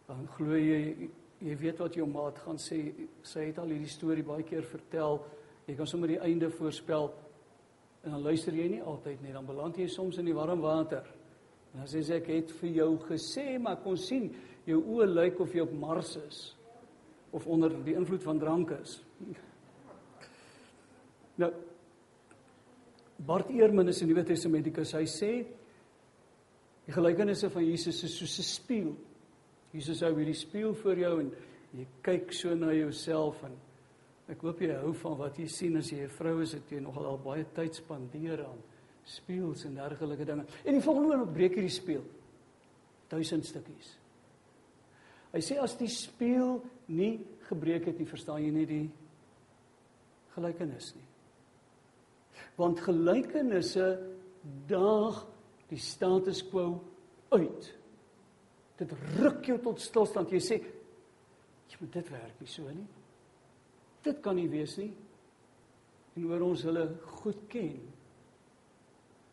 dan 0.07 0.27
glo 0.37 0.55
jy 0.55 1.09
jy 1.43 1.55
weet 1.59 1.79
wat 1.83 1.95
jou 1.97 2.07
maat 2.09 2.39
gaan 2.43 2.59
sê. 2.61 2.79
Sy 3.25 3.49
het 3.49 3.59
al 3.61 3.73
hierdie 3.73 3.91
storie 3.91 4.25
baie 4.25 4.45
keer 4.47 4.65
vertel. 4.65 5.21
Jy 5.67 5.75
kan 5.77 5.89
sommer 5.89 6.11
die 6.11 6.21
einde 6.23 6.49
voorspel. 6.53 7.11
En 8.03 8.15
dan 8.15 8.23
luister 8.23 8.55
jy 8.55 8.67
nie 8.71 8.81
altyd 8.81 9.21
nie. 9.23 9.33
Dan 9.35 9.45
beland 9.45 9.77
jy 9.77 9.87
soms 9.91 10.17
in 10.21 10.29
die 10.29 10.35
warm 10.35 10.63
water. 10.63 11.05
En 11.73 11.83
dan 11.83 11.89
sê 11.91 12.03
sy 12.05 12.19
ek 12.21 12.31
het 12.31 12.53
vir 12.61 12.71
jou 12.79 12.91
gesê, 13.05 13.57
maar 13.61 13.81
kon 13.83 13.97
sien 13.99 14.29
jou 14.67 14.79
oë 14.95 15.09
lyk 15.11 15.41
of 15.43 15.53
jy 15.53 15.65
op 15.65 15.75
Mars 15.77 16.15
is 16.21 16.39
of 17.35 17.45
onder 17.51 17.73
die 17.83 17.95
invloed 17.97 18.23
van 18.23 18.39
drank 18.39 18.73
is. 18.81 19.01
Nou 21.37 21.51
Bart 23.27 23.51
Ehrman 23.53 23.91
is 23.91 23.99
in 24.01 24.07
die 24.09 24.15
Nuwe 24.15 24.23
Testamentikus. 24.25 24.95
Hy 24.97 25.03
sê 25.05 25.31
Die 26.87 26.95
gelykenisse 26.95 27.49
van 27.51 27.65
Jesus 27.67 28.03
is 28.03 28.15
soos 28.15 28.37
'n 28.39 28.43
spieël. 28.47 28.95
Jesus 29.73 30.01
hou 30.01 30.13
hierdie 30.15 30.37
spieël 30.37 30.75
voor 30.75 30.99
jou 31.01 31.13
en 31.21 31.31
jy 31.75 31.85
kyk 32.05 32.33
so 32.33 32.55
na 32.55 32.71
jouself 32.73 33.43
en 33.43 33.55
ek 34.31 34.41
hoop 34.43 34.61
jy 34.63 34.73
hou 34.81 34.93
van 35.03 35.17
wat 35.19 35.39
jy 35.39 35.47
sien 35.51 35.77
as 35.77 35.91
jy 35.91 36.03
'n 36.03 36.15
vrou 36.17 36.41
is 36.41 36.53
wat 36.53 36.71
jy 36.71 36.79
nogal 36.79 37.05
al 37.05 37.17
baie 37.17 37.45
tyd 37.55 37.75
spandeer 37.75 38.45
aan 38.45 38.61
spieëls 39.07 39.65
en 39.65 39.75
dergelike 39.75 40.25
dinge. 40.25 40.45
En 40.65 40.73
die 40.73 40.83
volgende 40.83 41.13
oomblik 41.13 41.33
breek 41.33 41.53
hierdie 41.55 41.71
spieël 41.71 42.05
duisend 43.07 43.45
stukkies. 43.45 43.95
Hy 45.31 45.41
sê 45.43 45.57
as 45.59 45.77
die 45.79 45.87
spieël 45.91 46.61
nie 46.87 47.19
gebreek 47.47 47.85
het 47.85 47.99
nie, 47.99 48.07
verstaan 48.07 48.43
jy 48.43 48.51
nie 48.51 48.65
die 48.65 48.85
gelykenis 50.35 50.93
nie. 50.95 51.05
Want 52.57 52.83
gelykenisse 52.85 53.87
daag 54.67 55.23
die 55.69 55.79
status 55.81 56.43
quo 56.47 56.81
uit. 57.29 57.76
Dit 58.77 58.93
ruk 59.17 59.45
jou 59.45 59.57
tot 59.61 59.81
stilstand. 59.81 60.31
Jy 60.31 60.39
sê, 60.39 60.63
"Ja, 61.67 61.77
maar 61.79 61.89
dit 61.91 62.09
werk 62.09 62.39
nie 62.39 62.47
so 62.47 62.63
nie. 62.63 62.87
Dit 64.03 64.21
kan 64.21 64.35
nie 64.35 64.49
wees 64.49 64.77
nie." 64.77 64.93
En 66.15 66.25
oor 66.25 66.41
ons 66.41 66.63
hulle 66.63 66.97
goed 67.01 67.47
ken, 67.47 67.79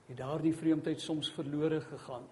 het 0.07 0.17
daardie 0.17 0.55
vreemdheid 0.55 1.01
soms 1.01 1.31
verlore 1.33 1.81
gegaan. 1.81 2.25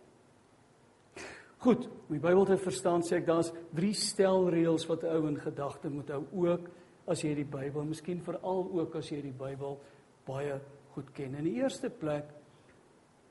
Goed, 1.58 1.86
om 1.86 2.08
die 2.08 2.18
Bybel 2.18 2.44
te 2.44 2.56
verstaan 2.56 3.02
sê 3.02 3.16
ek 3.16 3.26
daar's 3.26 3.52
drie 3.72 3.94
stelreëls 3.94 4.86
wat 4.86 5.04
'n 5.04 5.06
ou 5.06 5.28
in 5.28 5.40
gedagte 5.40 5.88
moet 5.88 6.08
hou 6.08 6.26
ook 6.32 6.70
as 7.06 7.22
jy 7.22 7.34
die 7.34 7.44
Bybel, 7.44 7.84
miskien 7.84 8.20
veral 8.20 8.70
ook 8.72 8.94
as 8.96 9.08
jy 9.08 9.22
die 9.22 9.32
Bybel 9.32 9.80
baie 10.26 10.60
goed 10.94 11.12
ken. 11.12 11.34
In 11.34 11.44
die 11.44 11.62
eerste 11.62 11.90
plek 11.90 12.42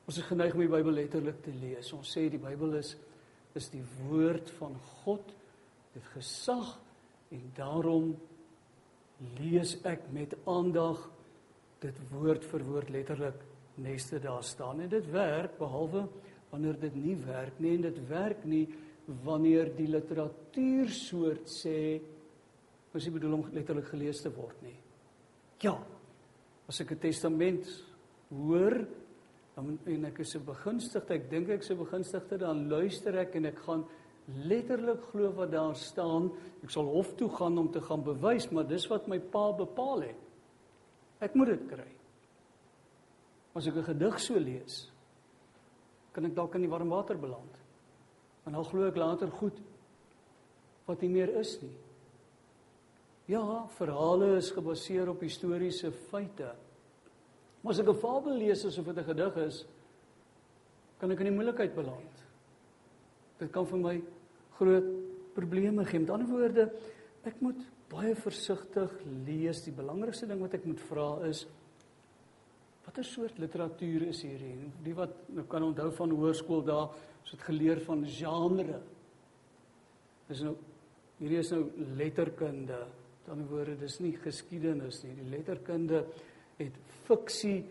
Ons 0.08 0.18
is 0.18 0.26
geneig 0.26 0.56
om 0.56 0.60
die 0.64 0.70
Bybel 0.70 0.96
letterlik 0.96 1.42
te 1.44 1.52
lees. 1.54 1.92
Ons 1.94 2.10
sê 2.10 2.26
die 2.30 2.40
Bybel 2.40 2.74
is 2.80 2.96
is 3.54 3.68
die 3.72 3.84
woord 4.08 4.50
van 4.58 4.76
God. 5.02 5.32
Dit 5.92 6.04
gesag 6.14 6.78
en 7.32 7.48
daarom 7.56 8.12
lees 9.38 9.76
ek 9.86 10.08
met 10.12 10.34
aandag 10.48 11.00
dit 11.82 11.98
woord 12.12 12.44
vir 12.50 12.64
woord 12.66 12.90
letterlik 12.94 13.42
neste 13.82 14.20
daar 14.22 14.44
staan 14.44 14.82
en 14.84 14.90
dit 14.92 15.06
werk 15.12 15.56
behalwe 15.58 16.04
wanneer 16.50 16.76
dit 16.80 16.96
nie 17.00 17.16
werk 17.24 17.60
nie 17.62 17.74
en 17.76 17.86
dit 17.86 18.00
werk 18.08 18.44
nie 18.44 18.66
wanneer 19.24 19.72
die 19.76 19.88
literatuursoort 19.90 21.48
sê 21.50 21.76
mos 22.92 23.06
nie 23.06 23.14
bedoel 23.14 23.38
om 23.38 23.46
letterlik 23.54 23.88
gelees 23.88 24.20
te 24.22 24.30
word 24.34 24.58
nie. 24.62 24.76
Ja. 25.64 25.78
As 26.68 26.80
ek 26.80 26.92
'n 26.92 26.98
testament 26.98 27.66
hoor 28.30 28.86
en 29.68 30.04
ek 30.04 30.18
is 30.18 30.34
'n 30.36 30.44
begunstigde, 30.44 31.14
ek 31.14 31.30
dink 31.30 31.48
ek 31.48 31.60
is 31.60 31.70
'n 31.70 31.78
begunstigde, 31.78 32.38
dan 32.38 32.68
luister 32.68 33.14
ek 33.18 33.34
en 33.36 33.46
ek 33.46 33.58
gaan 33.58 33.84
letterlik 34.26 35.02
glo 35.10 35.32
wat 35.32 35.50
daar 35.50 35.76
staan. 35.76 36.30
Ek 36.62 36.70
sal 36.70 36.84
hof 36.84 37.14
toe 37.16 37.28
gaan 37.28 37.58
om 37.58 37.70
te 37.70 37.80
gaan 37.80 38.02
bewys, 38.02 38.50
maar 38.50 38.66
dis 38.66 38.86
wat 38.88 39.08
my 39.08 39.18
pa 39.18 39.52
bepaal 39.52 40.00
het. 40.00 40.20
Ek 41.20 41.34
moet 41.34 41.46
dit 41.46 41.66
kry. 41.68 41.90
As 43.54 43.66
ek 43.66 43.76
'n 43.76 43.84
gedig 43.84 44.20
so 44.20 44.38
lees, 44.38 44.90
kan 46.12 46.24
ek 46.24 46.34
dalk 46.34 46.54
in 46.54 46.62
die 46.62 46.70
warm 46.70 46.88
water 46.88 47.18
beland. 47.18 47.58
En 48.46 48.52
dan 48.52 48.64
glo 48.64 48.86
ek 48.88 48.96
later 48.96 49.30
goed 49.30 49.60
wat 50.86 51.00
nie 51.00 51.08
meer 51.08 51.28
is 51.38 51.60
nie. 51.62 51.76
Ja, 53.26 53.66
verhale 53.78 54.36
is 54.36 54.50
gebaseer 54.50 55.08
op 55.08 55.20
historiese 55.20 55.92
feite. 55.92 56.54
Maar 57.62 57.72
as 57.72 57.80
ek 57.80 57.88
'n 57.88 57.94
fabel 57.94 58.38
lees 58.38 58.64
asof 58.64 58.84
dit 58.84 58.98
'n 58.98 59.04
gedig 59.04 59.36
is, 59.36 59.66
kan 60.98 61.10
ek 61.10 61.20
in 61.20 61.26
die 61.26 61.34
moeilikheid 61.34 61.74
beland. 61.74 62.24
Dit 63.38 63.50
kan 63.50 63.66
vir 63.66 63.78
my 63.78 64.02
groot 64.58 64.84
probleme 65.34 65.84
gee. 65.84 65.98
Met 65.98 66.10
ander 66.10 66.28
woorde, 66.28 66.72
ek 67.24 67.40
moet 67.40 67.58
baie 67.88 68.14
versigtig 68.14 68.92
lees. 69.26 69.64
Die 69.64 69.74
belangrikste 69.74 70.26
ding 70.26 70.40
wat 70.40 70.54
ek 70.54 70.64
moet 70.64 70.80
vra 70.80 71.24
is 71.28 71.46
watter 72.84 73.04
soort 73.04 73.38
literatuur 73.38 74.08
is 74.08 74.22
hierdie? 74.22 74.56
Die 74.84 74.94
wat 74.94 75.14
nou 75.32 75.44
kan 75.48 75.62
onthou 75.62 75.90
van 75.96 76.10
hoërskool 76.10 76.64
daar, 76.66 76.88
ons 77.22 77.30
het 77.30 77.44
geleer 77.46 77.80
van 77.86 78.02
genre. 78.04 78.80
Dis 80.28 80.42
nou 80.42 80.56
hierdie 81.20 81.38
is 81.38 81.52
nou 81.54 81.62
letterkunde. 81.96 82.80
Met 83.22 83.30
ander 83.30 83.48
woorde, 83.48 83.76
dis 83.78 84.00
nie 84.02 84.16
geskiedenis 84.18 85.02
nie. 85.04 85.14
Die 85.20 85.30
letterkunde 85.30 86.02
het 86.56 86.76
fiksie 87.06 87.64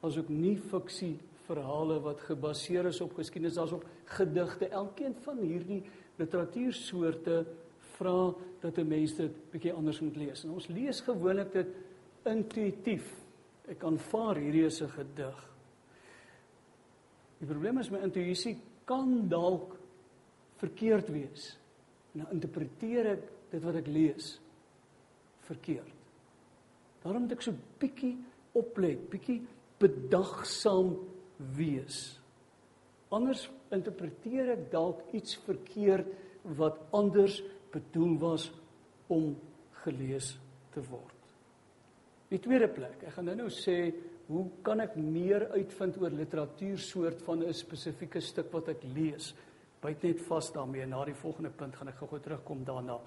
asook 0.00 0.28
nie 0.28 0.56
fiksie 0.56 1.16
verhale 1.48 1.98
wat 2.04 2.20
gebaseer 2.28 2.90
is 2.90 3.00
op 3.00 3.16
geskiedenis, 3.16 3.56
daar's 3.56 3.72
op 3.72 3.86
gedigte. 4.04 4.68
Elkeen 4.68 5.14
van 5.24 5.40
hierdie 5.42 5.82
literatuursoorte 6.18 7.46
vra 7.96 8.34
dat 8.60 8.78
'n 8.78 8.88
mens 8.88 9.16
dit 9.16 9.50
bietjie 9.50 9.72
anders 9.72 10.00
moet 10.00 10.16
lees. 10.16 10.44
En 10.44 10.50
ons 10.50 10.66
lees 10.66 11.00
gewoonlik 11.00 11.52
dit 11.52 11.68
intuïtief. 12.24 13.06
Ek 13.68 13.84
aanvaar 13.84 14.36
hierdie 14.36 14.64
is 14.64 14.82
'n 14.82 14.88
gedig. 14.88 15.48
Die 17.38 17.46
probleem 17.46 17.78
is 17.78 17.90
my 17.90 17.98
intuïsie 17.98 18.58
kan 18.84 19.28
dalk 19.28 19.76
verkeerd 20.56 21.08
wees. 21.08 21.58
En 22.12 22.18
nou 22.18 22.32
interpreteer 22.32 23.06
ek 23.06 23.22
dit 23.50 23.62
wat 23.62 23.74
ek 23.74 23.86
lees 23.86 24.40
verkeerd. 25.40 25.97
Daarom 27.02 27.26
moet 27.26 27.36
ek 27.36 27.44
so 27.46 27.54
bietjie 27.80 28.16
oplet, 28.58 29.04
bietjie 29.10 29.40
bedagsaam 29.78 30.96
wees. 31.56 32.18
Anders 33.14 33.46
interpreteer 33.74 34.54
ek 34.56 34.66
dalk 34.72 35.04
iets 35.16 35.38
verkeerd 35.46 36.08
wat 36.58 36.80
anders 36.96 37.40
bedoel 37.72 38.16
was 38.20 38.48
om 39.12 39.32
gelees 39.84 40.34
te 40.74 40.82
word. 40.88 41.14
Die 42.28 42.40
tweede 42.44 42.68
plek, 42.68 43.06
ek 43.08 43.14
gaan 43.16 43.28
nou 43.30 43.36
nou 43.38 43.50
sê 43.52 43.78
hoe 44.28 44.44
kan 44.64 44.82
ek 44.84 44.98
meer 45.00 45.46
uitvind 45.54 45.96
oor 46.02 46.12
literatuursoort 46.12 47.22
van 47.24 47.42
'n 47.44 47.54
spesifieke 47.56 48.20
stuk 48.20 48.52
wat 48.52 48.68
ek 48.68 48.84
lees? 48.94 49.34
Byt 49.80 50.02
net 50.02 50.20
vas 50.20 50.52
daarmee 50.52 50.86
na 50.86 51.04
die 51.04 51.14
volgende 51.14 51.50
punt 51.50 51.76
gaan 51.76 51.88
ek 51.88 51.96
gou-gou 51.96 52.20
terugkom 52.20 52.64
daarna. 52.64 53.00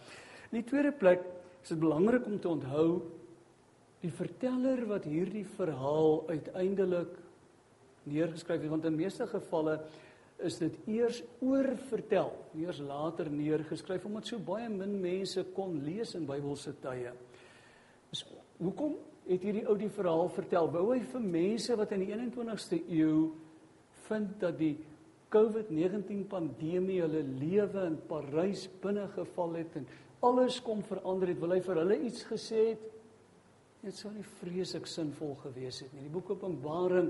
In 0.51 0.61
die 0.61 0.69
tweede 0.69 0.91
plek 0.91 1.21
is 1.61 1.69
dit 1.69 1.79
belangrik 1.79 2.25
om 2.25 2.39
te 2.39 2.49
onthou 2.49 3.01
die 4.01 4.11
verteller 4.13 4.85
wat 4.89 5.05
hierdie 5.05 5.45
verhaal 5.57 6.23
uiteindelik 6.29 7.19
neergeskryf 8.09 8.63
het 8.63 8.73
want 8.73 8.87
in 8.89 8.97
meeste 8.97 9.27
gevalle 9.29 9.77
is 10.41 10.57
dit 10.57 10.77
eers 10.89 11.19
oorvertel, 11.45 12.31
eers 12.57 12.79
later 12.81 13.29
neergeskryf 13.29 14.07
omdat 14.09 14.29
so 14.31 14.41
baie 14.41 14.69
min 14.73 14.95
mense 15.03 15.43
kon 15.55 15.77
lees 15.85 16.15
in 16.17 16.25
Bybelse 16.25 16.73
tye. 16.81 17.13
Dus 18.09 18.23
hoekom 18.57 18.95
het 19.27 19.45
hierdie 19.45 19.67
ou 19.69 19.75
die 19.77 19.91
verhaal 19.93 20.31
vertel? 20.33 20.71
Wou 20.73 20.87
hy 20.95 21.01
vir 21.11 21.21
mense 21.21 21.77
wat 21.77 21.93
in 21.93 22.05
die 22.07 22.15
21ste 22.15 22.81
eeu 22.89 23.29
vind 24.07 24.33
dat 24.41 24.57
die 24.57 24.73
COVID-19 25.31 26.25
pandemie 26.31 26.99
hulle 27.03 27.21
lewe 27.23 27.85
in 27.87 27.99
Parys 28.09 28.65
binne 28.81 29.05
geval 29.13 29.61
het 29.61 29.77
en 29.79 29.85
alles 30.25 30.57
kom 30.61 30.81
verander 30.85 31.31
het, 31.31 31.39
wil 31.41 31.55
hy 31.55 31.61
vir 31.65 31.79
hulle 31.83 32.01
iets 32.09 32.25
gesê 32.29 32.65
het? 32.73 32.89
Dit 33.81 33.97
sou 33.97 34.11
nie 34.13 34.25
vreeslik 34.37 34.85
sinvol 34.89 35.33
gewees 35.41 35.81
het 35.81 35.93
nie. 35.95 36.05
Die 36.05 36.13
boek 36.13 36.29
Openbaring 36.35 37.09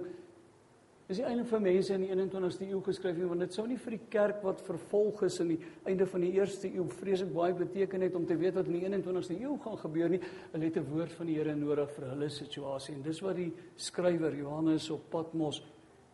is 1.11 1.19
die 1.19 1.25
einde 1.27 1.43
van 1.43 1.65
mense 1.65 1.91
in 1.91 2.05
die 2.05 2.13
21ste 2.13 2.69
eeu 2.69 2.79
geskryf 2.85 3.17
nie, 3.19 3.27
want 3.27 3.43
dit 3.43 3.55
sou 3.57 3.65
nie 3.67 3.79
vir 3.83 3.97
die 3.97 4.05
kerk 4.13 4.39
wat 4.47 4.61
vervolg 4.63 5.25
is 5.27 5.41
in 5.43 5.49
die 5.51 5.57
einde 5.89 6.07
van 6.07 6.23
die 6.23 6.31
eerste 6.37 6.69
eeu 6.71 6.85
vreeslik 7.01 7.33
baie 7.35 7.55
beteken 7.57 8.05
het 8.05 8.15
om 8.15 8.23
te 8.27 8.37
weet 8.39 8.55
wat 8.55 8.69
in 8.71 8.77
die 8.77 8.85
21ste 8.87 9.35
eeu 9.35 9.57
gaan 9.65 9.75
gebeur 9.81 10.13
nie. 10.13 10.21
Hulle 10.53 10.69
het 10.69 10.77
'n 10.79 10.87
woord 10.87 11.11
van 11.11 11.27
die 11.27 11.35
Here 11.35 11.55
nodig 11.55 11.91
vir 11.91 12.05
hulle 12.13 12.29
situasie 12.29 12.95
en 12.95 13.01
dis 13.03 13.19
wat 13.19 13.35
die 13.35 13.51
skrywer 13.75 14.35
Johannes 14.35 14.89
op 14.89 15.09
Patmos 15.09 15.61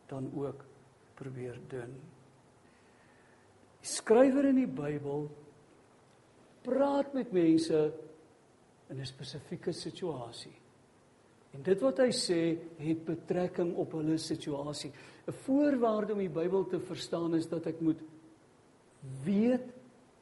dan 0.07 0.31
ook 0.33 0.65
probeer 1.15 1.59
doen. 1.69 1.93
Die 3.81 3.91
skrywer 3.93 4.45
in 4.45 4.55
die 4.55 4.67
Bybel 4.67 5.29
praat 6.63 7.13
met 7.13 7.31
mense 7.31 7.93
in 8.89 8.99
'n 8.99 9.05
spesifieke 9.05 9.71
situasie. 9.71 10.55
En 11.51 11.63
dit 11.63 11.81
wat 11.81 11.97
hy 11.97 12.11
sê 12.11 12.57
het 12.77 13.05
betrekking 13.05 13.75
op 13.75 13.91
hulle 13.97 14.17
situasie. 14.17 14.91
'n 15.27 15.31
Voorwaarde 15.31 16.13
om 16.13 16.19
die 16.19 16.29
Bybel 16.29 16.65
te 16.67 16.79
verstaan 16.79 17.35
is 17.35 17.47
dat 17.47 17.65
ek 17.65 17.81
moet 17.81 17.99
weet 19.23 19.73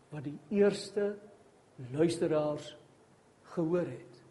wat 0.10 0.24
die 0.24 0.40
eerste 0.50 1.16
luisteraars 1.92 2.78
gehoor 3.44 3.86
het. 3.86 4.22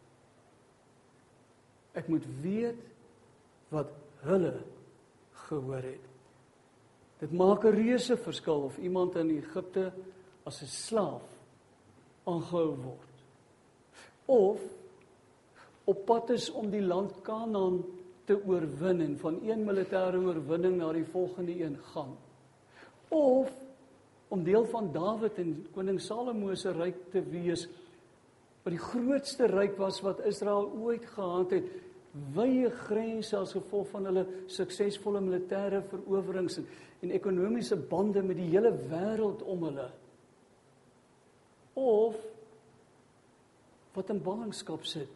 Ek 1.92 2.08
moet 2.08 2.24
weet 2.42 2.80
wat 3.68 3.90
hulle 4.24 4.64
gehoor 5.48 5.82
het. 5.82 6.08
Dit 7.18 7.32
maak 7.32 7.64
'n 7.64 7.74
reuse 7.74 8.16
verskil 8.16 8.62
of 8.62 8.78
iemand 8.78 9.16
in 9.16 9.30
Egipte 9.30 9.92
as 10.44 10.62
'n 10.62 10.66
slaaf 10.66 11.22
aangehou 12.24 12.76
word 12.76 13.13
of 14.26 14.60
op 15.84 16.04
pad 16.06 16.30
is 16.30 16.48
om 16.50 16.70
die 16.72 16.82
land 16.82 17.12
Kanaan 17.22 17.82
te 18.24 18.38
oorwin 18.46 19.02
en 19.04 19.18
van 19.20 19.40
een 19.44 19.64
militêre 19.66 20.16
oorwinning 20.16 20.78
na 20.80 20.92
die 20.96 21.04
volgende 21.04 21.52
een 21.60 21.76
gaan. 21.92 22.14
Of 23.08 23.52
om 24.28 24.44
deel 24.44 24.64
van 24.66 24.92
Dawid 24.92 25.38
en 25.38 25.66
koning 25.74 26.00
Salomo 26.00 26.54
se 26.54 26.72
ryk 26.72 27.10
te 27.12 27.20
wees 27.30 27.66
wat 28.64 28.72
die 28.72 28.80
grootste 28.80 29.46
ryk 29.52 29.76
was 29.76 30.00
wat 30.00 30.22
Israel 30.24 30.70
ooit 30.80 31.04
gehad 31.04 31.50
het, 31.52 31.66
wye 32.32 32.70
grense 32.86 33.36
as 33.36 33.52
gevolg 33.52 33.90
van 33.92 34.08
hulle 34.08 34.22
suksesvolle 34.48 35.20
militêre 35.20 35.82
verowerings 35.90 36.56
en, 36.62 36.68
en 37.04 37.12
ekonomiese 37.12 37.76
bande 37.76 38.22
met 38.24 38.38
die 38.40 38.48
hele 38.54 38.72
wêreld 38.88 39.42
om 39.44 39.66
hulle. 39.68 39.88
Of 41.74 42.16
wat 43.94 44.10
in 44.10 44.22
ballingskap 44.22 44.86
sit. 44.88 45.10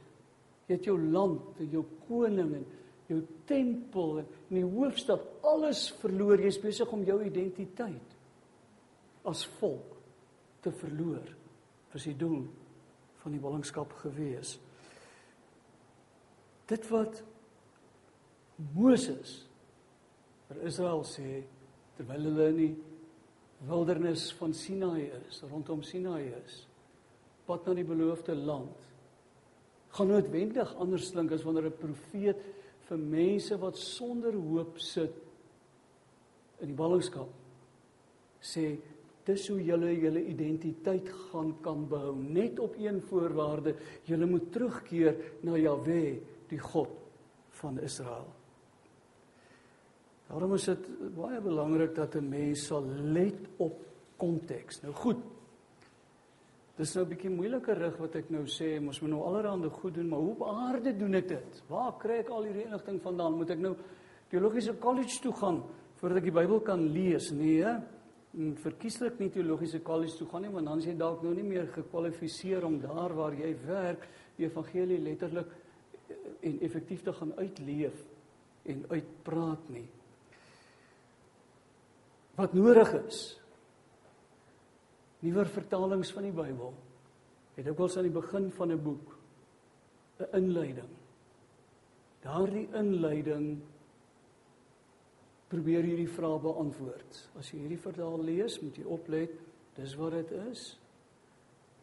Jy 0.69 0.77
het 0.77 0.87
jou 0.89 0.99
land 1.01 1.61
en 1.63 1.71
jou 1.73 1.85
koning 2.07 2.53
en 2.59 2.67
jou 3.09 3.23
tempel 3.49 4.21
en 4.21 4.29
die 4.53 4.65
hoofstad 4.65 5.25
alles 5.49 5.89
verloor. 6.03 6.41
Jy's 6.41 6.61
besig 6.61 6.93
om 6.93 7.05
jou 7.07 7.19
identiteit 7.25 8.17
as 9.29 9.45
volk 9.59 9.97
te 10.65 10.73
verloor. 10.81 11.25
Dis 11.95 12.09
die 12.11 12.19
doel 12.21 12.45
van 13.23 13.35
die 13.35 13.43
ballingskap 13.43 13.93
gewees. 14.03 14.59
Dit 16.69 16.85
wat 16.93 17.23
Moses 18.77 19.39
vir 20.49 20.65
Israel 20.69 21.05
sê 21.09 21.41
terwyl 21.97 22.29
hulle 22.29 22.49
in 22.53 22.59
die 22.61 22.73
wildernis 23.69 24.29
van 24.39 24.53
Sinaï 24.55 25.09
is, 25.17 25.41
rondom 25.49 25.81
Sinaï 25.83 26.29
is 26.45 26.68
pad 27.49 27.67
na 27.67 27.75
die 27.79 27.87
beloofde 27.89 28.37
land 28.37 28.87
gaan 29.97 30.13
noodwendig 30.13 30.75
anders 30.77 31.11
klink 31.15 31.33
as 31.33 31.45
wanneer 31.47 31.71
'n 31.71 31.81
profeet 31.81 32.45
vir 32.89 32.99
mense 32.99 33.59
wat 33.65 33.77
sonder 33.77 34.35
hoop 34.37 34.79
sit 34.79 35.15
in 36.61 36.69
die 36.73 36.79
ballingskap 36.79 37.29
sê 38.41 38.79
dis 39.25 39.49
hoe 39.49 39.61
julle 39.61 39.93
julle 39.93 40.23
identiteit 40.25 41.09
gaan 41.31 41.53
kan 41.63 41.89
behou 41.89 42.17
net 42.17 42.59
op 42.59 42.75
een 42.79 43.01
voorwaarde 43.01 43.77
julle 44.05 44.27
moet 44.27 44.53
terugkeer 44.53 45.17
na 45.43 45.57
Jahwe 45.57 46.21
die 46.49 46.59
God 46.59 46.93
van 47.51 47.79
Israel 47.79 48.39
Daarom 50.29 50.55
is 50.59 50.67
dit 50.69 50.89
baie 51.17 51.41
belangrik 51.41 51.95
dat 51.97 52.15
'n 52.15 52.29
mens 52.29 52.67
sal 52.67 52.85
let 52.85 53.49
op 53.57 53.81
konteks. 54.17 54.81
Nou 54.83 54.95
goed. 54.95 55.17
Dis 56.79 56.95
nou 56.95 57.05
'n 57.05 57.09
bietjie 57.09 57.31
moeilike 57.31 57.75
rig 57.75 57.97
wat 57.99 58.15
ek 58.15 58.31
nou 58.31 58.45
sê, 58.47 58.79
ons 58.79 59.01
moet 59.03 59.11
nou 59.11 59.23
allerhande 59.23 59.69
goed 59.69 59.95
doen, 59.95 60.09
maar 60.09 60.19
hoe 60.19 60.31
op 60.31 60.43
aarde 60.43 60.97
doen 60.97 61.15
ek 61.15 61.29
dit? 61.29 61.63
Waar 61.69 61.99
kry 61.99 62.19
ek 62.21 62.29
al 62.31 62.45
hierdie 62.45 62.65
inligting 62.65 63.01
vandaan? 63.03 63.37
Moet 63.37 63.51
ek 63.51 63.59
nou 63.59 63.75
teologiese 64.31 64.79
college 64.79 65.21
toe 65.21 65.33
gaan 65.33 65.65
voordat 65.97 66.19
ek 66.19 66.25
die 66.25 66.41
Bybel 66.41 66.61
kan 66.61 66.87
lees? 66.93 67.31
Nee, 67.33 67.65
hè? 67.65 67.81
verkieslik 68.63 69.19
nie 69.19 69.31
teologiese 69.31 69.81
college 69.83 70.17
toe 70.17 70.29
gaan 70.29 70.43
nie, 70.43 70.53
want 70.53 70.67
dan 70.67 70.79
is 70.79 70.87
jy 70.87 70.95
dalk 70.95 71.23
nou 71.23 71.35
nie 71.35 71.43
meer 71.43 71.67
gekwalifiseer 71.67 72.65
om 72.65 72.79
daar 72.81 73.15
waar 73.17 73.35
jy 73.35 73.57
werk 73.67 74.07
die 74.37 74.47
evangelie 74.47 75.01
letterlik 75.03 75.49
en 76.41 76.61
effektief 76.61 77.03
te 77.03 77.13
gaan 77.13 77.33
uitleef 77.39 78.05
en 78.69 78.85
uitpraat 78.93 79.69
nie. 79.69 79.89
Wat 82.37 82.55
nodig 82.55 82.93
is. 83.01 83.41
Nuwer 85.21 85.49
vertalings 85.51 86.13
van 86.15 86.29
die 86.29 86.35
Bybel 86.35 86.75
het 87.59 87.69
ook 87.69 87.81
al 87.83 87.97
aan 87.97 88.07
die 88.07 88.15
begin 88.15 88.51
van 88.55 88.73
'n 88.73 88.83
boek 88.83 89.17
'n 90.19 90.37
inleiding. 90.37 90.93
Daardie 92.23 92.69
inleiding 92.75 93.59
probeer 95.49 95.83
hierdie 95.83 96.09
vrae 96.09 96.39
beantwoord. 96.39 97.31
As 97.39 97.51
jy 97.51 97.59
hierdie 97.59 97.81
vertaal 97.81 98.25
lees, 98.25 98.61
moet 98.61 98.77
jy 98.77 98.85
oplet, 98.85 99.31
dis 99.75 99.95
wat 99.95 100.11
dit 100.11 100.31
is. 100.51 100.79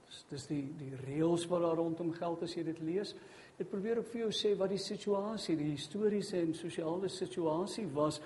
Dis 0.06 0.26
dis 0.30 0.48
die 0.48 0.74
die 0.78 0.96
reëls 1.06 1.48
wat 1.48 1.62
daar 1.62 1.76
rondom 1.76 2.12
geld 2.14 2.42
as 2.42 2.54
jy 2.56 2.64
dit 2.64 2.80
lees. 2.80 3.16
Dit 3.58 3.70
probeer 3.70 3.98
ook 3.98 4.12
vir 4.12 4.22
jou 4.26 4.32
sê 4.32 4.58
wat 4.58 4.70
die 4.70 4.82
situasie, 4.82 5.56
die 5.56 5.72
historiese 5.72 6.38
en 6.42 6.54
sosiale 6.54 7.10
situasie 7.10 7.88
was. 7.94 8.22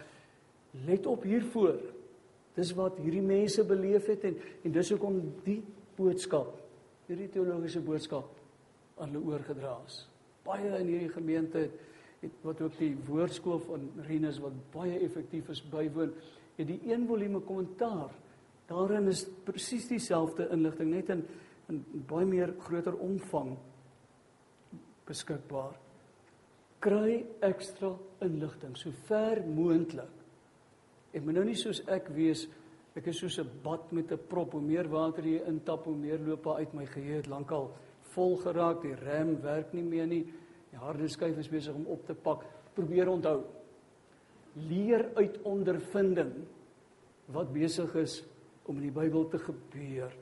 Let 0.86 1.06
op 1.06 1.24
hiervoor. 1.24 1.80
Dis 2.58 2.72
wat 2.78 2.98
hierdie 3.02 3.24
mense 3.24 3.64
beleef 3.68 4.10
het 4.12 4.26
en 4.30 4.40
en 4.64 4.72
dis 4.76 4.92
hoekom 4.94 5.20
die 5.46 5.62
boodskap, 5.98 6.56
hierdie 7.08 7.30
teologiese 7.34 7.82
boodskap 7.84 8.30
aan 9.00 9.14
hulle 9.14 9.36
oorgedra 9.36 9.76
is. 9.88 10.02
Baie 10.46 10.72
in 10.80 10.88
hierdie 10.88 11.14
gemeente 11.14 11.66
het, 11.66 11.86
het 12.20 12.42
wat 12.44 12.62
ook 12.62 12.76
die 12.80 12.94
woordskool 13.08 13.62
van 13.64 13.86
Renus 14.08 14.42
wat 14.44 14.56
baie 14.74 14.98
effektief 15.06 15.50
is 15.54 15.62
bywoon, 15.72 16.12
het 16.58 16.68
die 16.68 16.82
een 16.92 17.06
volume 17.08 17.40
kommentaar. 17.48 18.12
Daarin 18.68 19.08
is 19.08 19.24
presies 19.48 19.88
dieselfde 19.88 20.50
inligting 20.54 20.92
net 20.94 21.14
in 21.16 21.24
in 21.70 21.84
baie 22.10 22.26
meer 22.26 22.56
groter 22.66 22.96
omvang 22.98 23.54
beskikbaar. 25.06 25.76
Kry 26.82 27.20
ekstra 27.46 27.92
inligting 28.26 28.78
so 28.78 28.94
ver 29.06 29.44
moontlik. 29.46 30.19
Ek 31.14 31.24
moet 31.26 31.34
nou 31.34 31.46
nie 31.46 31.56
soos 31.56 31.82
ek 31.88 32.10
wees, 32.14 32.48
ek 32.96 33.08
is 33.08 33.18
soos 33.18 33.40
'n 33.40 33.50
bad 33.64 33.92
met 33.92 34.12
'n 34.12 34.18
prop, 34.28 34.52
hoe 34.52 34.62
meer 34.62 34.88
water 34.88 35.24
jy 35.24 35.42
intap, 35.48 35.86
hoe 35.86 35.96
meer 35.96 36.20
loop 36.20 36.48
uit 36.48 36.74
my 36.74 36.86
geheue 36.86 37.24
lankal 37.28 37.72
vol 38.16 38.38
geraak, 38.38 38.82
die 38.82 38.96
rem 38.96 39.36
werk 39.42 39.74
nie 39.74 39.84
meer 39.84 40.08
nie. 40.08 40.24
Die 40.72 40.78
harde 40.82 41.08
skuif 41.10 41.38
is 41.38 41.50
besig 41.50 41.76
om 41.76 41.88
op 41.88 42.06
te 42.08 42.14
pak. 42.14 42.46
Probeer 42.76 43.10
onthou. 43.10 43.44
Leer 44.70 45.10
uit 45.16 45.38
ondervinding 45.48 46.34
wat 47.34 47.54
besig 47.54 47.96
is 48.02 48.24
om 48.66 48.78
in 48.78 48.90
die 48.90 48.94
Bybel 48.94 49.28
te 49.30 49.40
gebeur. 49.42 50.14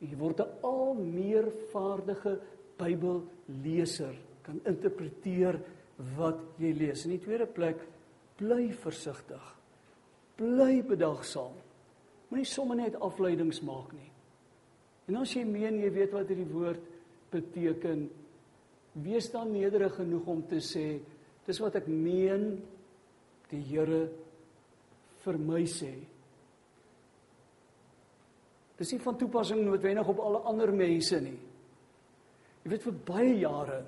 Jy 0.00 0.16
word 0.18 0.40
'n 0.40 0.50
al 0.62 0.94
meer 0.94 1.50
vaardige 1.72 2.40
Bybelleser 2.78 4.16
kan 4.42 4.60
interpreteer 4.66 5.60
wat 6.16 6.40
jy 6.58 6.72
lees. 6.72 7.04
In 7.04 7.12
die 7.12 7.24
tweede 7.24 7.46
plek, 7.46 7.78
bly 8.36 8.72
versigtig. 8.72 9.61
Bly 10.38 10.82
bedagsaam. 10.86 11.54
Moenie 12.30 12.48
sommer 12.48 12.78
net 12.78 12.96
afleidings 13.00 13.60
maak 13.66 13.92
nie. 13.92 14.08
En 15.10 15.18
as 15.20 15.34
jy 15.36 15.42
meen 15.44 15.80
jy 15.82 15.90
weet 15.92 16.14
wat 16.14 16.30
hierdie 16.30 16.48
woord 16.48 16.84
beteken, 17.32 18.06
wees 19.02 19.28
dan 19.32 19.52
nederig 19.52 19.94
genoeg 19.96 20.28
om 20.28 20.42
te 20.48 20.60
sê, 20.64 20.86
dis 21.46 21.60
wat 21.60 21.76
ek 21.80 21.88
meen 21.90 22.54
die 23.50 23.60
Here 23.68 24.06
vir 25.22 25.38
my 25.38 25.62
sê. 25.68 25.92
Dis 28.78 28.92
nie 28.94 29.02
van 29.04 29.18
toepassing 29.20 29.60
noodwendig 29.66 30.08
op 30.08 30.22
alle 30.24 30.40
ander 30.48 30.72
mense 30.74 31.20
nie. 31.22 31.36
Jy 32.62 32.70
weet 32.72 32.86
vir 32.86 32.96
baie 33.06 33.34
jare 33.42 33.80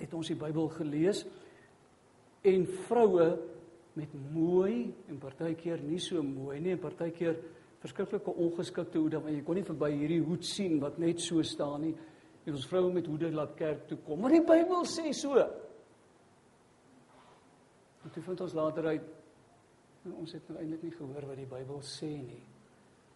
het 0.00 0.14
ons 0.16 0.30
die 0.30 0.38
Bybel 0.38 0.70
gelees 0.74 1.24
en 2.48 2.64
vroue 2.88 3.28
met 3.98 4.12
mooi 4.32 4.94
en 5.08 5.18
partykeer 5.20 5.82
nie 5.84 6.00
so 6.00 6.22
mooi 6.24 6.60
nie 6.60 6.72
en 6.72 6.80
partykeer 6.80 7.36
verskriklike 7.82 8.30
ongeskikte 8.30 9.00
hoede 9.00 9.20
want 9.20 9.34
jy 9.34 9.42
kon 9.46 9.58
nie 9.58 9.66
verby 9.66 9.90
hierdie 9.92 10.22
hoed 10.24 10.46
sien 10.46 10.78
wat 10.82 11.00
net 11.02 11.20
so 11.20 11.42
staan 11.46 11.88
nie. 11.88 11.94
En 12.46 12.56
ons 12.58 12.66
vroue 12.66 12.92
met 12.94 13.06
hoede 13.06 13.30
laat 13.30 13.52
kerk 13.58 13.84
toe 13.90 13.98
kom. 14.06 14.22
Maar 14.22 14.34
die 14.34 14.46
Bybel 14.46 14.86
sê 14.90 15.12
so. 15.14 15.38
En 18.02 18.10
toe 18.14 18.22
vind 18.22 18.40
ons 18.46 18.56
later 18.58 18.88
uit 18.94 19.04
nou, 20.06 20.16
ons 20.24 20.32
het 20.34 20.48
nou 20.50 20.58
eintlik 20.58 20.82
nie 20.88 20.96
gehoor 20.96 21.28
wat 21.28 21.38
die 21.38 21.50
Bybel 21.50 21.82
sê 21.86 22.10
nie. 22.16 22.42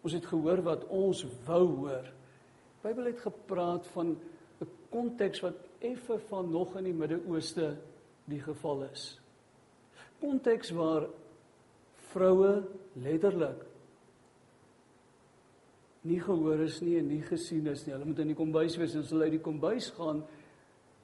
Ons 0.05 0.15
het 0.15 0.27
gehoor 0.29 0.63
wat 0.63 0.87
ons 0.93 1.25
wou 1.47 1.65
hoor. 1.81 2.07
Die 2.07 2.83
Bybel 2.85 3.11
het 3.11 3.23
gepraat 3.25 3.87
van 3.95 4.15
'n 4.61 4.69
konteks 4.89 5.41
wat 5.43 5.57
effe 5.79 6.19
van 6.29 6.51
nog 6.51 6.77
in 6.77 6.83
die 6.83 6.93
Midde-Ooste 6.93 7.77
die 8.25 8.39
geval 8.41 8.83
is. 8.91 9.19
Konteks 10.21 10.73
waar 10.75 11.07
vroue 12.11 12.51
letterlik 12.97 13.67
nie 16.07 16.19
gehoor 16.23 16.63
is 16.63 16.79
nie 16.81 16.97
en 16.99 17.09
nie 17.11 17.21
gesien 17.25 17.67
is 17.67 17.83
nie. 17.85 17.93
Hulle 17.95 18.07
moet 18.07 18.23
in 18.23 18.31
die 18.31 18.37
kombuis 18.37 18.77
wees 18.79 18.95
en 18.95 19.03
as 19.03 19.11
hulle 19.13 19.27
uit 19.27 19.37
die 19.37 19.43
kombuis 19.43 19.89
gaan, 19.97 20.23